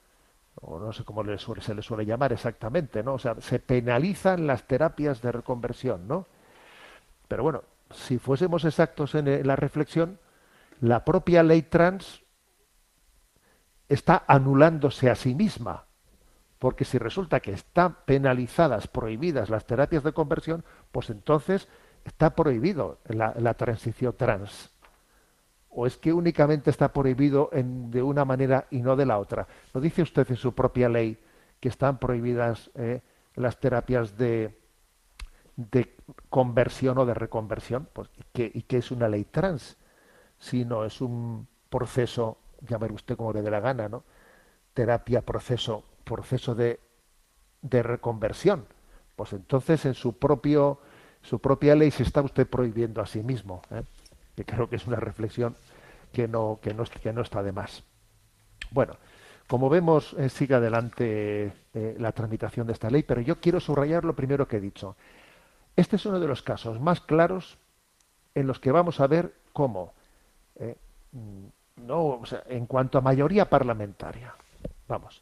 [0.61, 1.23] o no sé cómo
[1.59, 3.15] se le suele llamar exactamente, ¿no?
[3.15, 6.27] O sea, se penalizan las terapias de reconversión, ¿no?
[7.27, 10.19] Pero bueno, si fuésemos exactos en la reflexión,
[10.81, 12.21] la propia ley trans
[13.87, 15.88] está anulándose a sí misma
[16.59, 21.69] porque si resulta que están penalizadas, prohibidas las terapias de conversión, pues entonces
[22.03, 24.69] está prohibido la, transición trans.
[25.69, 29.47] ¿O es que únicamente está prohibido de una manera y no de la otra?
[29.73, 31.17] ¿No dice usted en su propia ley
[31.61, 33.01] que están prohibidas eh,
[33.35, 34.57] las terapias de,
[36.29, 37.87] conversión o de reconversión?
[37.93, 39.77] Pues, ¿Y qué es una ley trans?
[40.37, 42.37] Si no es un proceso,
[42.67, 44.03] llamar usted como le dé la gana, ¿no?
[44.73, 45.83] Terapia, proceso
[46.15, 46.79] proceso de,
[47.61, 48.65] de reconversión,
[49.15, 50.79] pues entonces en su propio
[51.21, 53.61] su propia ley se está usted prohibiendo a sí mismo.
[53.71, 53.83] ¿eh?
[54.35, 55.55] Que creo que es una reflexión
[56.11, 57.83] que no, que no, que no está de más.
[58.71, 58.95] Bueno,
[59.47, 64.05] como vemos, eh, sigue adelante eh, la tramitación de esta ley, pero yo quiero subrayar
[64.05, 64.95] lo primero que he dicho.
[65.75, 67.57] Este es uno de los casos más claros
[68.35, 69.93] en los que vamos a ver cómo,
[71.77, 74.33] no, en cuanto a mayoría parlamentaria,
[74.87, 75.21] vamos,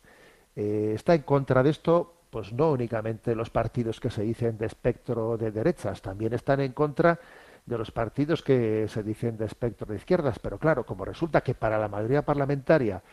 [0.60, 4.66] eh, está en contra de esto, pues no únicamente los partidos que se dicen de
[4.66, 7.20] espectro de derechas, también están en contra
[7.64, 10.40] de los partidos que se dicen de espectro de izquierdas.
[10.40, 13.04] Pero claro, como resulta que para la mayoría parlamentaria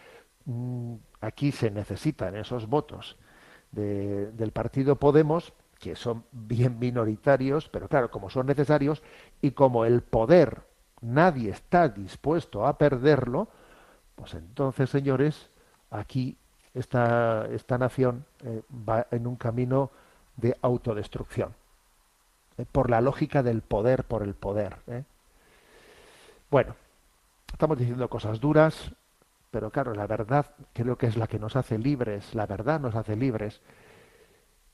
[0.47, 3.19] mm, aquí se necesitan esos votos
[3.73, 9.03] del partido Podemos, que son bien minoritarios, pero claro, como son necesarios
[9.43, 10.63] y como el poder
[11.03, 13.49] nadie está dispuesto a perderlo,
[14.15, 15.51] pues entonces, señores,
[15.91, 16.39] aquí
[16.75, 19.91] esta, esta nación eh, va en un camino
[20.37, 21.55] de autodestrucción,
[22.59, 24.77] eh, por la lógica del poder por el poder.
[24.89, 25.05] ¿eh?
[26.51, 26.75] Bueno,
[27.53, 28.93] estamos diciendo cosas duras,
[29.51, 32.97] pero claro, la verdad creo que es la que nos hace libres, la verdad nos
[32.97, 33.61] hace libres.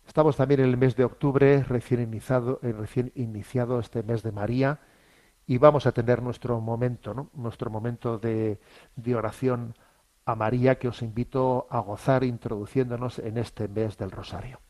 [0.07, 4.81] Estamos también en el mes de octubre, recién iniciado, recién iniciado este mes de María,
[5.47, 7.29] y vamos a tener nuestro momento, ¿no?
[7.35, 8.59] nuestro momento de,
[8.97, 9.75] de oración
[10.31, 14.61] a María que os invito a gozar introduciéndonos en este mes del Rosario.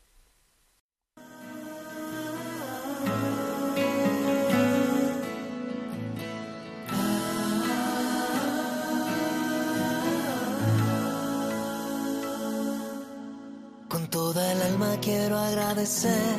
[13.89, 16.39] Con toda el alma quiero agradecer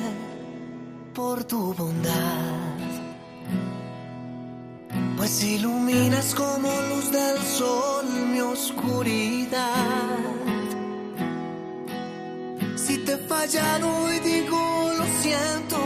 [1.13, 2.61] por tu bondad
[5.21, 8.10] pues iluminas como luz del sol
[8.41, 10.17] oscuridad.
[12.75, 15.77] Si te he fallado digo lo siento,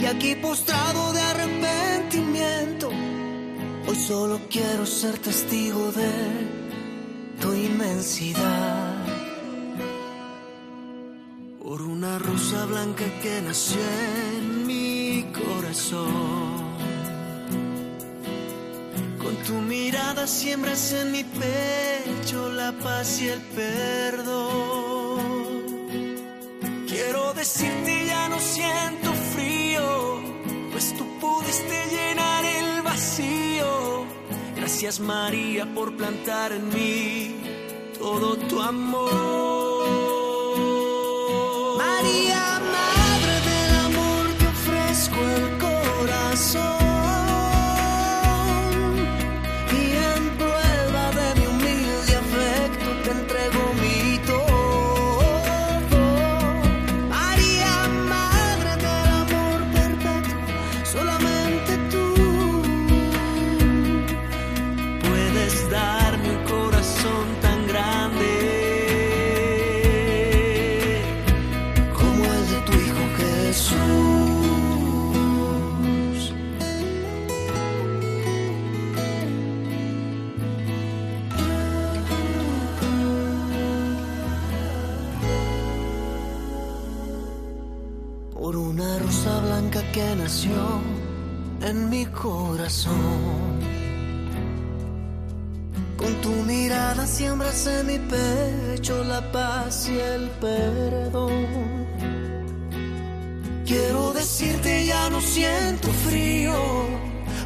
[0.00, 2.88] y aquí postrado de arrepentimiento,
[3.86, 6.12] hoy solo quiero ser testigo de
[7.40, 8.94] tu inmensidad.
[11.62, 13.80] Por una rosa blanca que nació
[14.36, 16.49] en mi corazón
[19.50, 25.18] tu mirada siembras en mi pecho la paz y el perdón.
[26.86, 30.20] Quiero decirte ya no siento frío,
[30.70, 34.04] pues tú pudiste llenar el vacío.
[34.54, 37.40] Gracias María por plantar en mí
[37.98, 39.80] todo tu amor.
[91.62, 93.60] En mi corazón.
[95.98, 101.46] Con tu mirada siembras en mi pecho la paz y el perdón.
[103.66, 106.54] Quiero decirte ya no siento frío,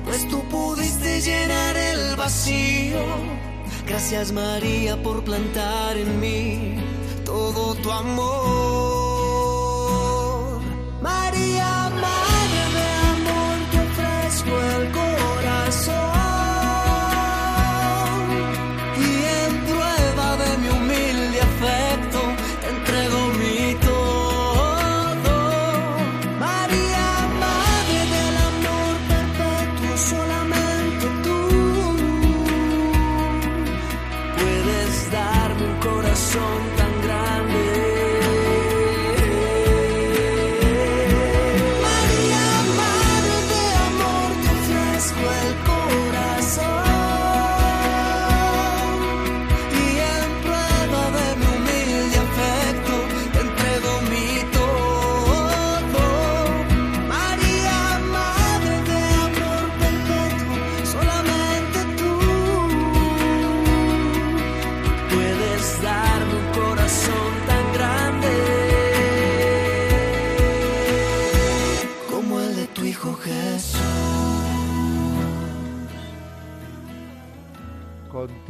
[0.04, 3.02] pues tú pudiste llenar el vacío.
[3.86, 6.76] Gracias María por plantar en mí
[7.24, 8.93] todo tu amor.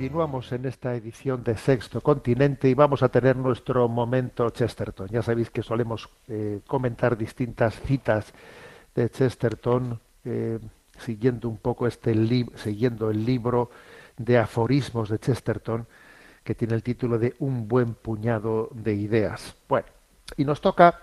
[0.04, 5.08] Continuamos en esta edición de Sexto Continente y vamos a tener nuestro momento Chesterton.
[5.08, 8.34] Ya sabéis que solemos eh, comentar distintas citas
[8.94, 10.58] de Chesterton eh,
[10.98, 12.14] siguiendo un poco este
[12.56, 13.70] siguiendo el libro
[14.18, 15.86] de aforismos de Chesterton
[16.42, 19.56] que tiene el título de Un buen puñado de ideas.
[19.70, 19.86] Bueno,
[20.36, 21.00] y nos toca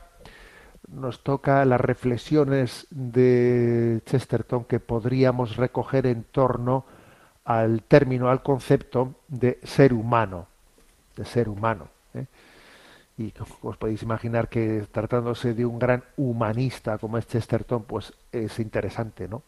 [0.89, 6.85] nos toca las reflexiones de Chesterton que podríamos recoger en torno
[7.45, 10.47] al término, al concepto de ser humano,
[11.15, 11.87] de ser humano.
[12.13, 12.25] ¿eh?
[13.17, 18.59] Y os podéis imaginar que tratándose de un gran humanista como es Chesterton, pues es
[18.59, 19.43] interesante, ¿no?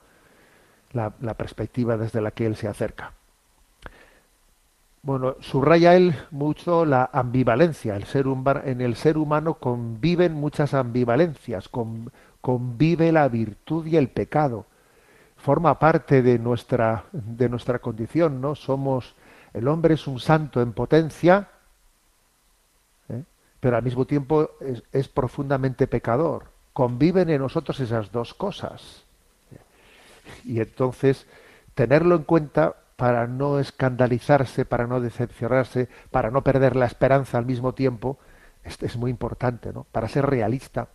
[0.91, 3.13] La, perspectiva desde la que él se acerca.
[5.01, 7.95] Bueno, subraya él mucho la ambivalencia.
[7.95, 8.25] El ser
[8.63, 14.65] en el ser humano conviven muchas ambivalencias, con- convive la virtud y el pecado.
[15.43, 18.55] Forma parte de nuestra, de nuestra condición, ¿no?
[18.55, 19.13] Somos,
[19.53, 21.49] el hombre es un santo en potencia,
[23.09, 23.23] ¿eh?
[23.59, 24.51] pero al mismo tiempo
[24.93, 26.45] es, profundamente pecador.
[26.71, 29.03] Conviven en nosotros esas dos cosas.
[30.45, 31.27] Y entonces,
[31.75, 37.45] tenerlo en cuenta para no escandalizarse, para no decepcionarse, para no perder la esperanza al
[37.45, 38.17] mismo tiempo,
[38.63, 39.85] es muy importante, ¿no?
[39.91, 40.87] Para ser realista.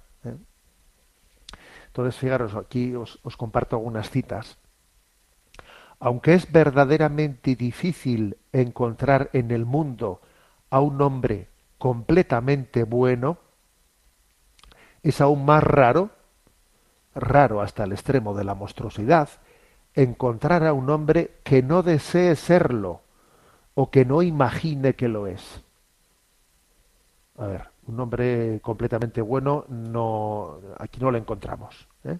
[1.88, 4.56] Entonces, fijaros, aquí os comparto algunas citas.
[6.00, 10.20] Aunque es verdaderamente difícil encontrar en el mundo
[10.70, 13.38] a un hombre completamente bueno,
[15.02, 16.10] es aún más raro,
[17.14, 19.28] raro hasta el extremo de la monstruosidad,
[19.94, 23.00] encontrar a un hombre que no desee serlo
[23.74, 25.62] o que no imagine que lo es.
[27.38, 31.88] A ver, un hombre completamente bueno no aquí no lo encontramos.
[32.04, 32.18] ¿eh?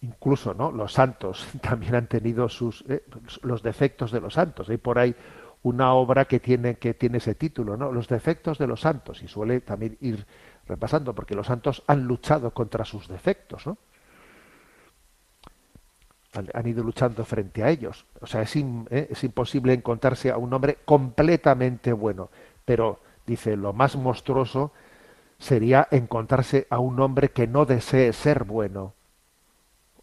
[0.00, 0.72] Incluso, ¿no?
[0.72, 3.04] Los santos también han tenido sus ¿eh?
[3.42, 4.68] los defectos de los santos.
[4.68, 5.14] Hay por ahí
[5.62, 7.92] una obra que tiene que tiene ese título, ¿no?
[7.92, 10.26] Los defectos de los santos y suele también ir
[10.66, 13.76] repasando porque los santos han luchado contra sus defectos, ¿no?
[16.32, 18.06] han, ido luchando frente a ellos.
[18.20, 19.08] O sea, es, im- ¿eh?
[19.10, 22.30] es imposible encontrarse a un hombre completamente bueno.
[22.70, 24.70] Pero, dice, lo más monstruoso
[25.40, 28.94] sería encontrarse a un hombre que no desee ser bueno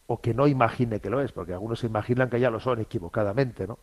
[0.06, 3.68] o que no imagine que lo es, porque algunos imaginan que ya lo son equivocadamente,
[3.68, 3.80] ¿no?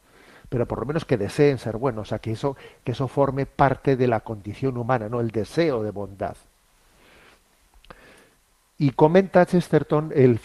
[0.51, 3.47] Pero por lo menos que deseen ser buenos, o sea, que eso, que eso forme
[3.47, 5.21] parte de la condición humana, ¿no?
[5.21, 6.37] El deseo de bondad.
[8.77, 10.39] Y comenta Chesterton el,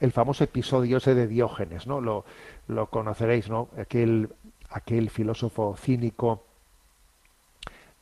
[0.00, 2.02] el famoso episodio ese de Diógenes, ¿no?
[2.02, 2.26] Lo,
[2.68, 3.70] lo conoceréis, ¿no?
[3.78, 4.28] Aquel,
[4.68, 6.42] aquel filósofo cínico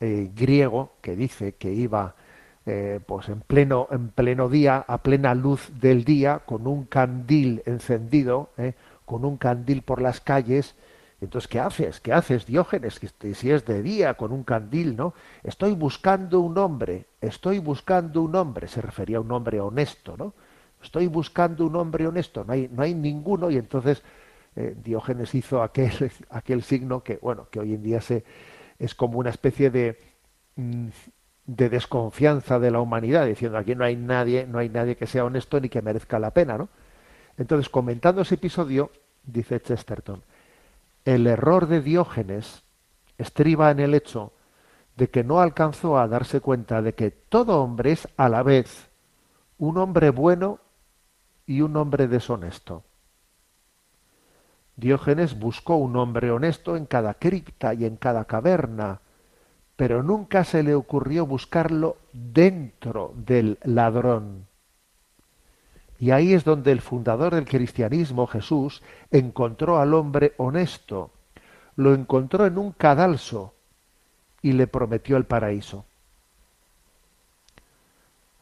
[0.00, 2.14] eh, griego que dice que iba
[2.66, 7.62] eh, pues en pleno, en pleno día, a plena luz del día, con un candil
[7.66, 8.74] encendido, ¿eh?
[9.04, 10.74] con un candil por las calles.
[11.20, 12.00] Entonces, ¿qué haces?
[12.00, 13.02] ¿Qué haces, Diógenes?
[13.02, 15.14] Este- si es de día, con un candil, ¿no?
[15.42, 18.66] Estoy buscando un hombre, estoy buscando un hombre.
[18.68, 20.34] Se refería a un hombre honesto, ¿no?
[20.82, 22.44] Estoy buscando un hombre honesto.
[22.44, 23.50] No hay, no hay ninguno.
[23.50, 24.02] Y entonces
[24.84, 28.24] Diógenes hizo aquel, aquel signo que, bueno, que hoy en día se,
[28.78, 29.98] es como una especie de,
[30.56, 30.88] mm,
[31.46, 35.24] de desconfianza de la humanidad, diciendo aquí no hay nadie, no hay nadie que sea
[35.24, 36.68] honesto ni que merezca la pena, ¿no?
[37.36, 38.90] Entonces, comentando ese episodio,
[39.24, 40.22] dice Chesterton,
[41.04, 42.62] el error de Diógenes
[43.18, 44.32] estriba en el hecho
[44.96, 48.88] de que no alcanzó a darse cuenta de que todo hombre es a la vez
[49.58, 50.60] un hombre bueno
[51.46, 52.84] y un hombre deshonesto.
[54.76, 59.00] Diógenes buscó un hombre honesto en cada cripta y en cada caverna,
[59.76, 64.46] pero nunca se le ocurrió buscarlo dentro del ladrón.
[65.98, 71.10] Y ahí es donde el fundador del cristianismo, Jesús, encontró al hombre honesto,
[71.76, 73.54] lo encontró en un cadalso
[74.42, 75.84] y le prometió el paraíso.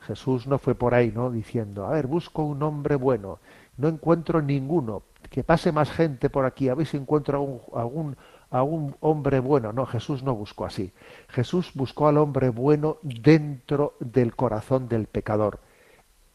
[0.00, 1.30] Jesús no fue por ahí, ¿no?
[1.30, 3.38] Diciendo, a ver, busco un hombre bueno,
[3.76, 5.02] no encuentro ninguno,
[5.32, 8.18] que pase más gente por aquí, a ver si encuentro algún,
[8.50, 9.72] algún, hombre bueno.
[9.72, 10.92] No, Jesús no buscó así.
[11.30, 15.58] Jesús buscó al hombre bueno dentro del corazón del pecador,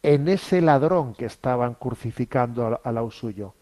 [0.01, 3.53] en ese ladrón que estaban crucificando al, lado suyo.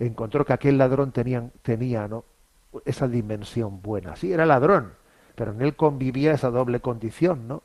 [0.00, 1.48] Encontró que aquel ladrón tenía,
[2.84, 4.16] esa dimensión buena.
[4.16, 4.94] Sí, era ladrón,
[5.36, 7.62] pero en él convivía esa doble condición, ¿no?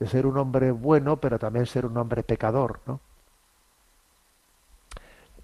[0.00, 2.98] De ser un hombre bueno, pero también ser un hombre pecador, ¿no?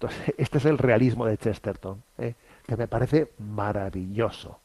[0.37, 2.35] este es el realismo de Chesterton, ¿eh?
[2.65, 4.59] que me parece maravilloso.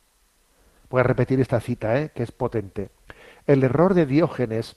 [0.90, 2.10] Voy a repetir esta cita, ¿eh?
[2.14, 2.90] que es potente.
[3.46, 4.76] El error de Diógenes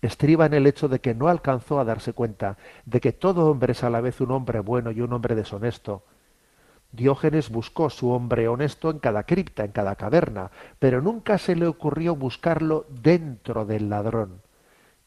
[0.00, 3.72] estriba en el hecho de que no alcanzó a darse cuenta de que todo hombre
[3.72, 6.04] es a la vez un hombre bueno y un hombre deshonesto.
[6.92, 11.66] Diógenes buscó su hombre honesto en cada cripta, en cada caverna, pero nunca se le
[11.66, 14.42] ocurrió buscarlo dentro del ladrón.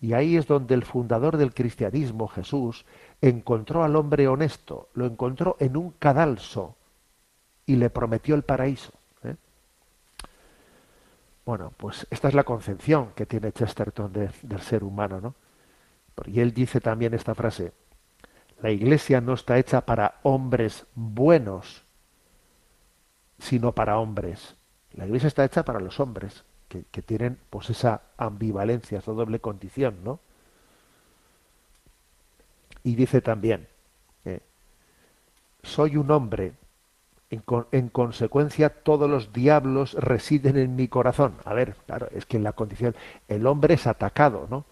[0.01, 2.85] Y ahí es donde el fundador del cristianismo, Jesús,
[3.29, 6.75] encontró al hombre honesto, lo encontró en un cadalso
[7.65, 8.91] y le prometió el paraíso.
[9.23, 9.35] ¿eh?
[11.45, 15.35] Bueno, pues esta es la concepción que tiene Chesterton del ser humano, ¿no?
[16.25, 17.73] Y él dice también esta frase,
[18.61, 21.83] la iglesia no está hecha para hombres buenos,
[23.39, 24.55] sino para hombres.
[24.93, 29.39] La iglesia está hecha para los hombres, que, que tienen pues esa ambivalencia, esa doble
[29.39, 30.19] condición, ¿no?
[32.85, 33.67] Y dice también,
[34.25, 34.41] eh,
[35.63, 36.53] soy un hombre,
[37.31, 41.33] en, consecuencia todos los diablos residen en mi corazón.
[41.45, 42.95] A ver, claro, es que en la condición,
[43.27, 44.65] el hombre es atacado, ¿no?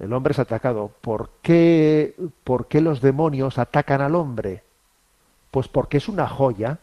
[0.00, 0.90] El hombre es atacado.
[1.00, 4.64] ¿Por qué, ¿Por qué los demonios atacan al hombre?
[5.52, 6.78] Pues porque es una joya.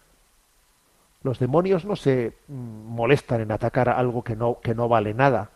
[1.22, 5.14] Los demonios no se mm, molestan en atacar a algo que no, que no vale
[5.14, 5.50] nada.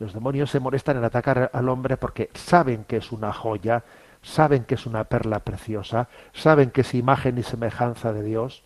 [0.00, 3.84] Los demonios se molestan en atacar al hombre porque saben que es una joya,
[4.22, 8.64] saben que es una perla preciosa, saben que es imagen y semejanza de Dios.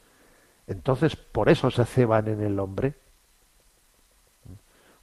[0.69, 2.95] Entonces, por eso se ceban en el hombre.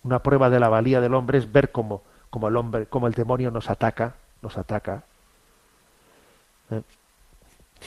[0.04, 2.02] Una prueba de la valía del hombre es ver cómo,
[2.34, 5.04] el hombre, cómo el demonio nos ataca, nos ataca.
[6.70, 6.82] ¿Eh?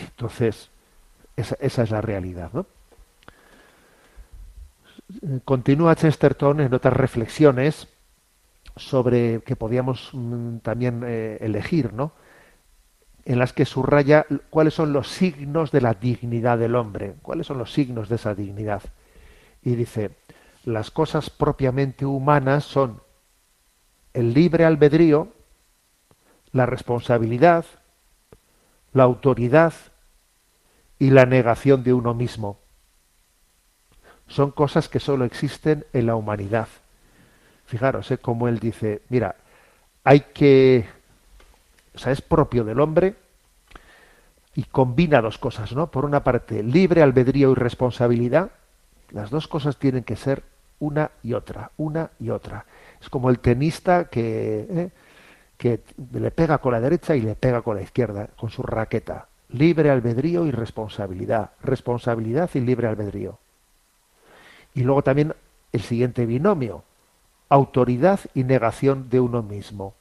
[0.01, 0.68] Entonces,
[1.34, 2.66] esa, esa, es la realidad, ¿no?
[5.47, 7.88] Continúa Chesterton en otras reflexiones
[8.77, 12.12] sobre que podíamos mm, también eh, elegir, ¿no?
[13.25, 17.59] En las que subraya cuáles son los signos de la dignidad del hombre, cuáles son
[17.59, 18.83] los signos de esa dignidad.
[19.62, 20.11] Y dice,
[20.64, 23.01] las cosas propiamente humanas son
[24.12, 25.29] el libre albedrío,
[26.53, 27.64] la responsabilidad,
[28.93, 29.75] la autoridad
[30.99, 32.61] y la negación de uno mismo.
[34.27, 36.68] Son cosas que sólo existen en la humanidad.
[37.75, 38.18] Fijaros, ¿eh?
[38.18, 39.35] como él dice, mira,
[40.05, 40.87] hay que,
[41.93, 43.16] o sea, es propio del hombre
[44.55, 45.91] y combina dos cosas, ¿no?
[45.91, 48.53] Por una parte, libre albedrío y responsabilidad,
[49.11, 50.45] las dos cosas tienen que ser
[50.79, 52.64] una y otra, una y otra.
[53.03, 54.91] Es como el tenista que, ¿eh?
[55.59, 55.81] que
[56.12, 59.27] le pega con la derecha y le pega con la izquierda, con su raqueta.
[59.49, 61.51] Libre albedrío y responsabilidad.
[61.61, 63.41] Responsabilidad y libre albedrío.
[64.75, 65.35] Y luego también
[65.72, 66.85] el siguiente binomio,
[67.49, 69.95] autoridad y negación de uno mismo.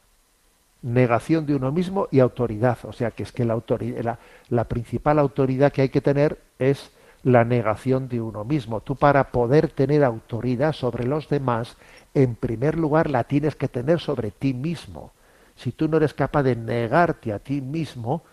[0.82, 2.78] Negación de uno mismo y autoridad.
[2.84, 4.20] O sea que es que la, autoridad,
[4.50, 6.92] la, principal autoridad que hay que tener es
[7.24, 8.82] la negación de uno mismo.
[8.82, 11.78] Tú para poder tener autoridad sobre los demás,
[12.14, 15.12] en primer lugar la tienes que tener sobre ti mismo.
[15.56, 18.24] Si tú no eres capaz de negarte a ti mismo,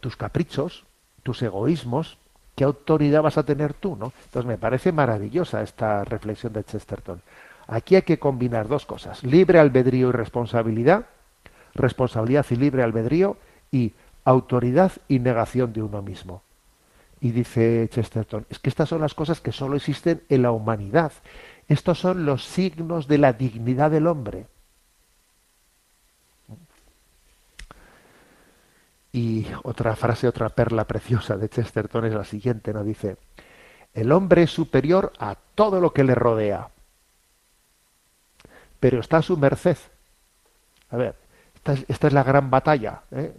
[0.00, 0.84] tus caprichos,
[1.22, 2.18] tus egoísmos,
[2.56, 3.94] ¿qué autoridad vas a tener tú?
[3.94, 4.12] ¿no?
[4.24, 7.22] Entonces me parece maravillosa esta reflexión de Chesterton.
[7.68, 11.06] Aquí hay que combinar dos cosas, libre albedrío y responsabilidad,
[11.74, 13.36] responsabilidad y libre albedrío
[13.70, 13.92] y
[14.24, 16.42] autoridad y negación de uno mismo.
[17.20, 21.12] Y dice Chesterton, es que estas son las cosas que solo existen en la humanidad.
[21.68, 24.46] Estos son los signos de la dignidad del hombre.
[29.16, 32.84] Y otra frase, otra perla preciosa de Chesterton es la siguiente, ¿no?
[32.84, 33.16] Dice,
[33.94, 36.68] El hombre es superior a todo lo que le rodea,
[38.78, 39.78] pero está a su merced.
[40.90, 41.14] A ver,
[41.88, 43.04] esta es, la gran batalla.
[43.10, 43.34] ¿eh?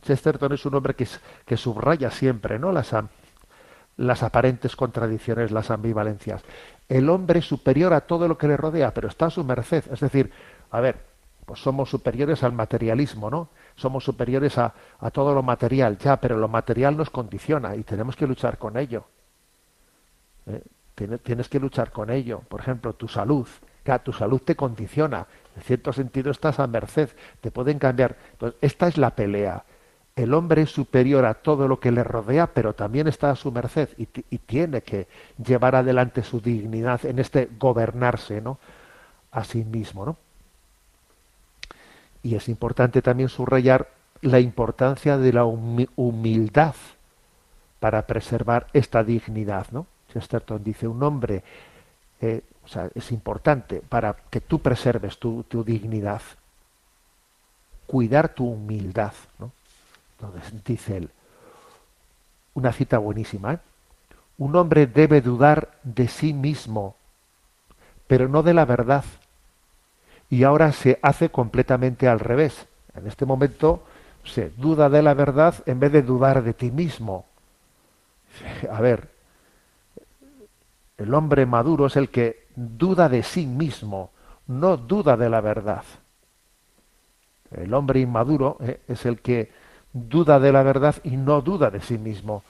[0.00, 1.06] Chesterton es un hombre que,
[1.44, 2.72] que subraya siempre ¿no?
[2.72, 2.90] las,
[3.98, 6.42] las aparentes contradicciones, las ambivalencias.
[6.88, 9.84] El hombre es superior a todo lo que le rodea, pero está a su merced.
[9.92, 10.32] Es decir,
[10.70, 11.09] a ver,
[11.50, 13.48] pues somos superiores al materialismo, ¿no?
[13.74, 18.14] Somos superiores a, a todo lo material, ya, pero lo material nos condiciona y tenemos
[18.14, 19.04] que luchar con ello.
[20.46, 20.62] ¿Eh?
[21.24, 22.38] Tienes, que luchar con ello.
[22.48, 23.48] Por ejemplo, tu salud.
[23.84, 25.26] Ya, tu salud te condiciona.
[25.56, 27.08] En cierto sentido estás a merced.
[27.40, 28.16] Te pueden cambiar.
[28.30, 29.64] Entonces, esta es la pelea.
[30.14, 33.50] El hombre es superior a todo lo que le rodea, pero también está a su
[33.50, 35.08] merced y, y tiene que
[35.44, 38.60] llevar adelante su dignidad en este gobernarse, ¿no?
[39.32, 40.16] A sí mismo, ¿no?
[42.22, 43.88] Y es importante también subrayar
[44.22, 46.74] la importancia de la humildad
[47.78, 49.86] para preservar esta dignidad, ¿no?
[50.12, 51.42] Chesterton dice, un hombre,
[52.20, 56.20] eh, o sea, es importante para que tú preserves tu, dignidad,
[57.86, 59.52] cuidar tu humildad, ¿no?
[60.18, 61.10] Entonces, dice él,
[62.54, 63.58] una cita buenísima, ¿eh?
[64.36, 66.96] un hombre debe dudar de sí mismo,
[68.06, 69.04] pero no de la verdad
[70.30, 72.66] y ahora se hace completamente al revés.
[72.94, 73.82] En este momento
[74.24, 77.26] se duda de la verdad en vez de dudar de ti mismo.
[78.70, 79.10] A ver,
[80.96, 84.10] el hombre maduro es el que duda de sí mismo,
[84.46, 85.84] no duda de la verdad.
[87.50, 89.50] El hombre inmaduro eh, es el que
[89.92, 92.44] duda de la verdad y no duda de sí mismo.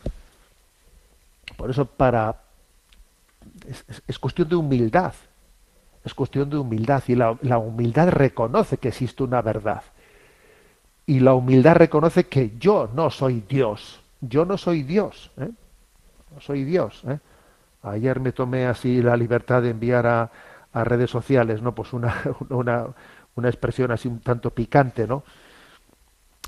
[1.57, 2.43] Por eso para
[4.07, 5.15] es cuestión de humildad
[6.05, 9.83] es cuestión de humildad y la, humildad reconoce que existe una verdad.
[11.07, 14.01] Y la humildad reconoce que yo no soy Dios.
[14.21, 15.31] Yo no soy Dios.
[15.39, 15.51] ¿eh?
[16.35, 17.03] No soy Dios.
[17.07, 17.19] ¿eh?
[17.83, 20.31] Ayer me tomé así la libertad de enviar a,
[20.73, 21.75] a redes sociales, ¿no?
[21.75, 22.15] Pues una,
[22.49, 22.87] una,
[23.35, 25.25] una expresión así un tanto picante, ¿no?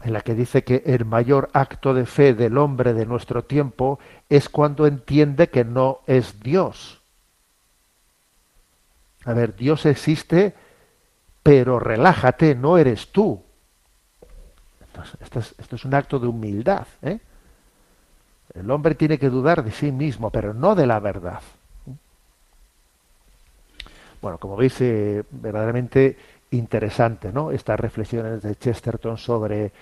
[0.04, 3.98] en la que dice que el mayor acto de fe del hombre de nuestro tiempo
[4.28, 7.01] es cuando entiende que no es Dios.
[9.24, 10.54] A ver, Dios existe,
[11.42, 13.42] pero relájate, no eres tú.
[15.20, 16.86] Esto, es, un acto de humildad.
[17.02, 17.18] ¿eh?
[18.54, 21.40] El hombre tiene que dudar de sí mismo, pero no de la verdad.
[24.20, 26.16] Bueno, como veis, eh, verdaderamente
[26.50, 27.50] interesante, ¿no?
[27.50, 29.72] Estas reflexiones de Chesterton sobre,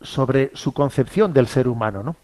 [0.00, 2.16] sobre su concepción del ser humano, ¿no?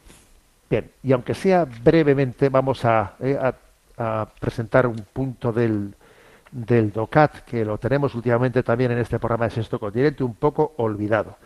[0.68, 3.54] Bien, y aunque sea brevemente, vamos a, eh, a
[4.00, 5.94] a presentar un punto del,
[6.50, 10.72] del DOCAT, que lo tenemos últimamente también en este programa de Sexto Continente, un poco
[10.78, 11.36] olvidado.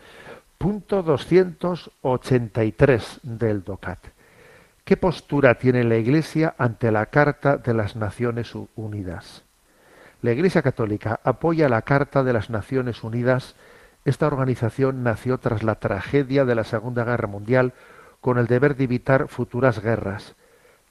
[0.57, 3.99] Punto 283 del DOCAT.
[4.85, 9.43] ¿Qué postura tiene la Iglesia ante la Carta de las Naciones Unidas?
[10.21, 13.55] La Iglesia Católica apoya la Carta de las Naciones Unidas.
[14.05, 17.73] Esta organización nació tras la tragedia de la Segunda Guerra Mundial
[18.21, 20.35] con el deber de evitar futuras guerras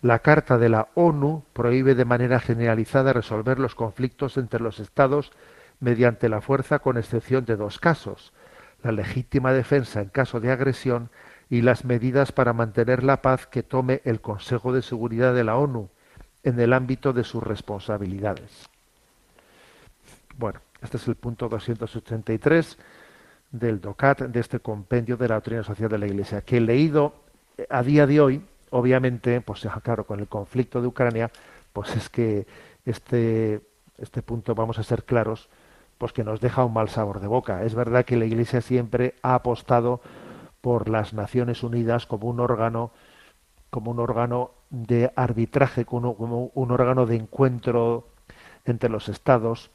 [0.04, 5.32] la Carta de la ONU prohíbe de manera generalizada resolver los conflictos entre los Estados
[5.80, 8.34] mediante la fuerza con excepción de dos casos,
[8.82, 11.08] la legítima defensa en caso de agresión
[11.48, 15.56] y las medidas para mantener la paz que tome el Consejo de Seguridad de la
[15.56, 15.88] ONU
[16.42, 18.68] en el ámbito de sus responsabilidades.
[20.36, 22.76] Bueno, este es el punto 283
[23.52, 27.14] del DOCAT, de este compendio de la doctrina social de la Iglesia, que he leído
[27.70, 28.44] a día de hoy
[28.74, 31.30] obviamente, pues claro, con el conflicto de Ucrania,
[31.72, 32.44] pues es que
[32.84, 33.60] este,
[33.98, 35.48] este punto, vamos a ser claros,
[35.96, 37.62] pues que nos deja un mal sabor de boca.
[37.62, 40.00] Es verdad que la Iglesia siempre ha apostado
[40.60, 42.90] por las Naciones Unidas como un órgano,
[43.70, 48.08] como un órgano de arbitraje, como, un órgano de encuentro
[48.64, 49.70] entre los estados,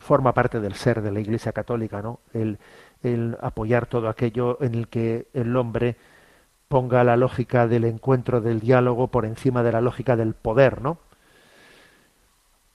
[0.00, 2.20] forma parte del ser de la Iglesia Católica, ¿no?
[2.34, 5.96] el apoyar todo aquello en el que el hombre
[6.74, 10.98] ponga la lógica del encuentro, del diálogo, por encima de la lógica del poder, ¿no?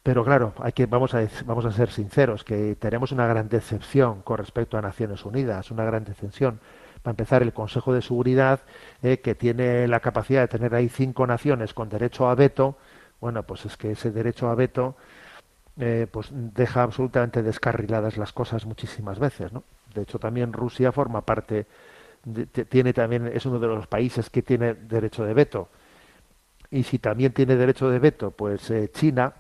[0.04, 4.22] Pero claro, hay que, vamos, a, vamos a ser sinceros, que tenemos una gran decepción
[4.22, 6.62] con respecto a Naciones Unidas, una gran decepción.
[7.02, 8.62] Para empezar, el Consejo de Seguridad,
[9.04, 12.78] eh, que tiene la capacidad de tener ahí cinco naciones con derecho a veto,
[13.20, 14.96] bueno, pues es que ese derecho a veto
[15.78, 19.66] eh, pues deja absolutamente descarriladas las cosas muchísimas veces, ¿no?
[19.94, 21.68] De hecho, también Rusia forma parte
[22.70, 25.70] tiene también es uno de los países que tiene derecho de veto
[26.72, 29.34] y si también tiene derecho de veto pues eh, China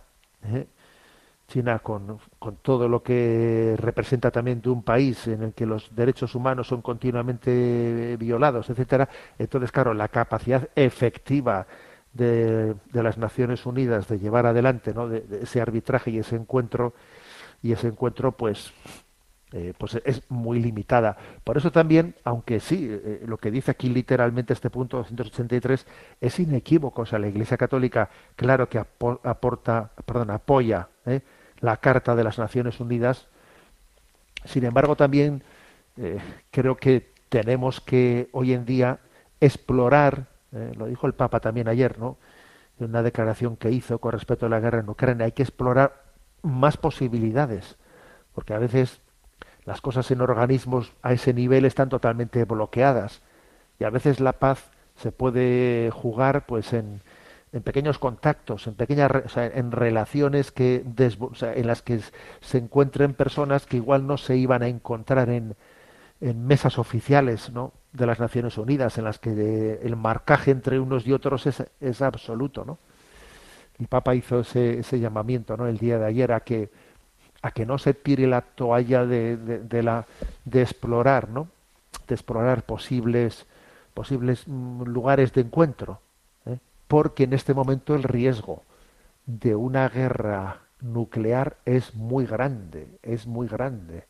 [0.45, 0.67] ¿eh?
[1.49, 5.93] China con, con, todo lo que representa también de un país en el que los
[5.95, 9.09] derechos humanos son continuamente violados, etcétera.
[9.39, 11.65] Entonces, claro, la capacidad efectiva
[12.13, 15.09] de, de las Naciones Unidas de llevar adelante ¿no?
[15.09, 16.93] de, ese arbitraje y ese encuentro
[17.61, 18.71] y ese encuentro, pues
[19.51, 21.17] eh, pues es muy limitada.
[21.43, 25.87] Por eso también, aunque sí, eh, lo que dice aquí literalmente este punto 283
[26.21, 27.01] es inequívoco.
[27.01, 31.21] O sea, la Iglesia Católica, claro que aporta, perdón, apoya ¿eh?
[31.61, 33.27] la Carta de las Naciones Unidas.
[34.45, 35.43] Sin embargo, también
[36.49, 38.99] creo que tenemos que hoy en día
[39.41, 40.27] explorar,
[40.77, 42.15] lo dijo el Papa también ayer, ¿no?
[42.79, 46.05] En una declaración que hizo con respecto a la guerra en Ucrania, hay que explorar
[46.41, 47.75] más posibilidades,
[48.33, 49.01] porque a veces
[49.69, 53.21] las cosas en organismos a ese nivel están totalmente bloqueadas
[53.79, 57.01] y a veces la paz se puede jugar pues en,
[57.53, 61.99] en pequeños contactos, en pequeñas en relaciones que en las que
[62.41, 65.55] se encuentren personas que igual no se iban a encontrar en,
[66.19, 67.71] en mesas oficiales ¿no?
[67.93, 72.01] de las Naciones Unidas, en las que el marcaje entre unos y otros es, es
[72.01, 72.65] absoluto.
[72.65, 72.79] ¿no?
[73.77, 75.67] El Papa hizo ese, ese llamamiento ¿no?
[75.67, 76.71] el día de ayer a que
[77.41, 80.05] a que no se tire la toalla de, de, la
[80.45, 81.47] de explorar, ¿no?
[82.07, 83.45] De explorar posibles
[83.99, 85.99] posibles mm, lugares de encuentro,
[86.45, 86.57] ¿eh?
[86.87, 88.63] porque en este momento el riesgo
[89.25, 94.05] de una guerra nuclear es muy grande, es muy grande.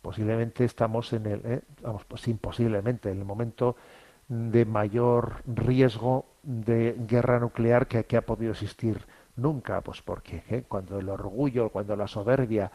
[0.00, 1.60] Posiblemente estamos en el, ¿eh?
[1.82, 3.74] vamos, pues imposiblemente, en el momento
[4.28, 9.04] de mayor riesgo de guerra nuclear que, que ha podido existir
[9.36, 10.64] Nunca, pues porque ¿eh?
[10.68, 12.70] cuando el orgullo, cuando la soberbia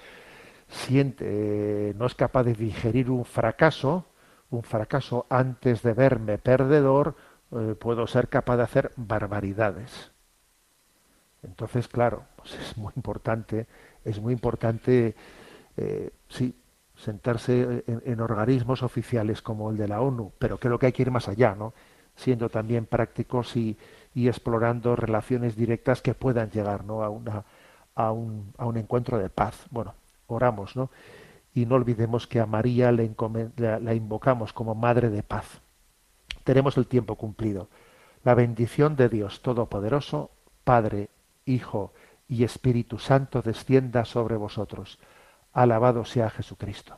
[0.68, 4.06] siente, eh, no es capaz de digerir un fracaso,
[4.50, 7.16] un fracaso antes de verme perdedor,
[7.52, 10.12] eh, puedo ser capaz de hacer barbaridades.
[11.44, 13.66] Entonces, claro, pues es muy importante,
[14.04, 15.16] es muy importante,
[16.28, 16.54] sí,
[16.98, 21.04] sentarse en, en, organismos oficiales como el de la ONU, pero creo que hay que
[21.04, 21.74] ir más allá, ¿no?
[22.18, 23.78] Siendo también prácticos y,
[24.14, 27.04] y explorando relaciones directas que puedan llegar ¿no?
[27.04, 27.44] a, una,
[27.96, 29.68] a, un, a un encuentro de paz.
[29.72, 29.94] Bueno,
[30.28, 30.90] oramos, ¿no?
[31.54, 33.12] Y no olvidemos que a María le
[33.58, 35.62] la, la invocamos como Madre de Paz.
[36.44, 37.70] Tenemos el tiempo cumplido.
[38.24, 40.30] La bendición de Dios Todopoderoso,
[40.64, 41.10] Padre,
[41.46, 41.94] Hijo
[42.28, 45.00] y Espíritu Santo descienda sobre vosotros.
[45.54, 46.98] Alabado sea Jesucristo.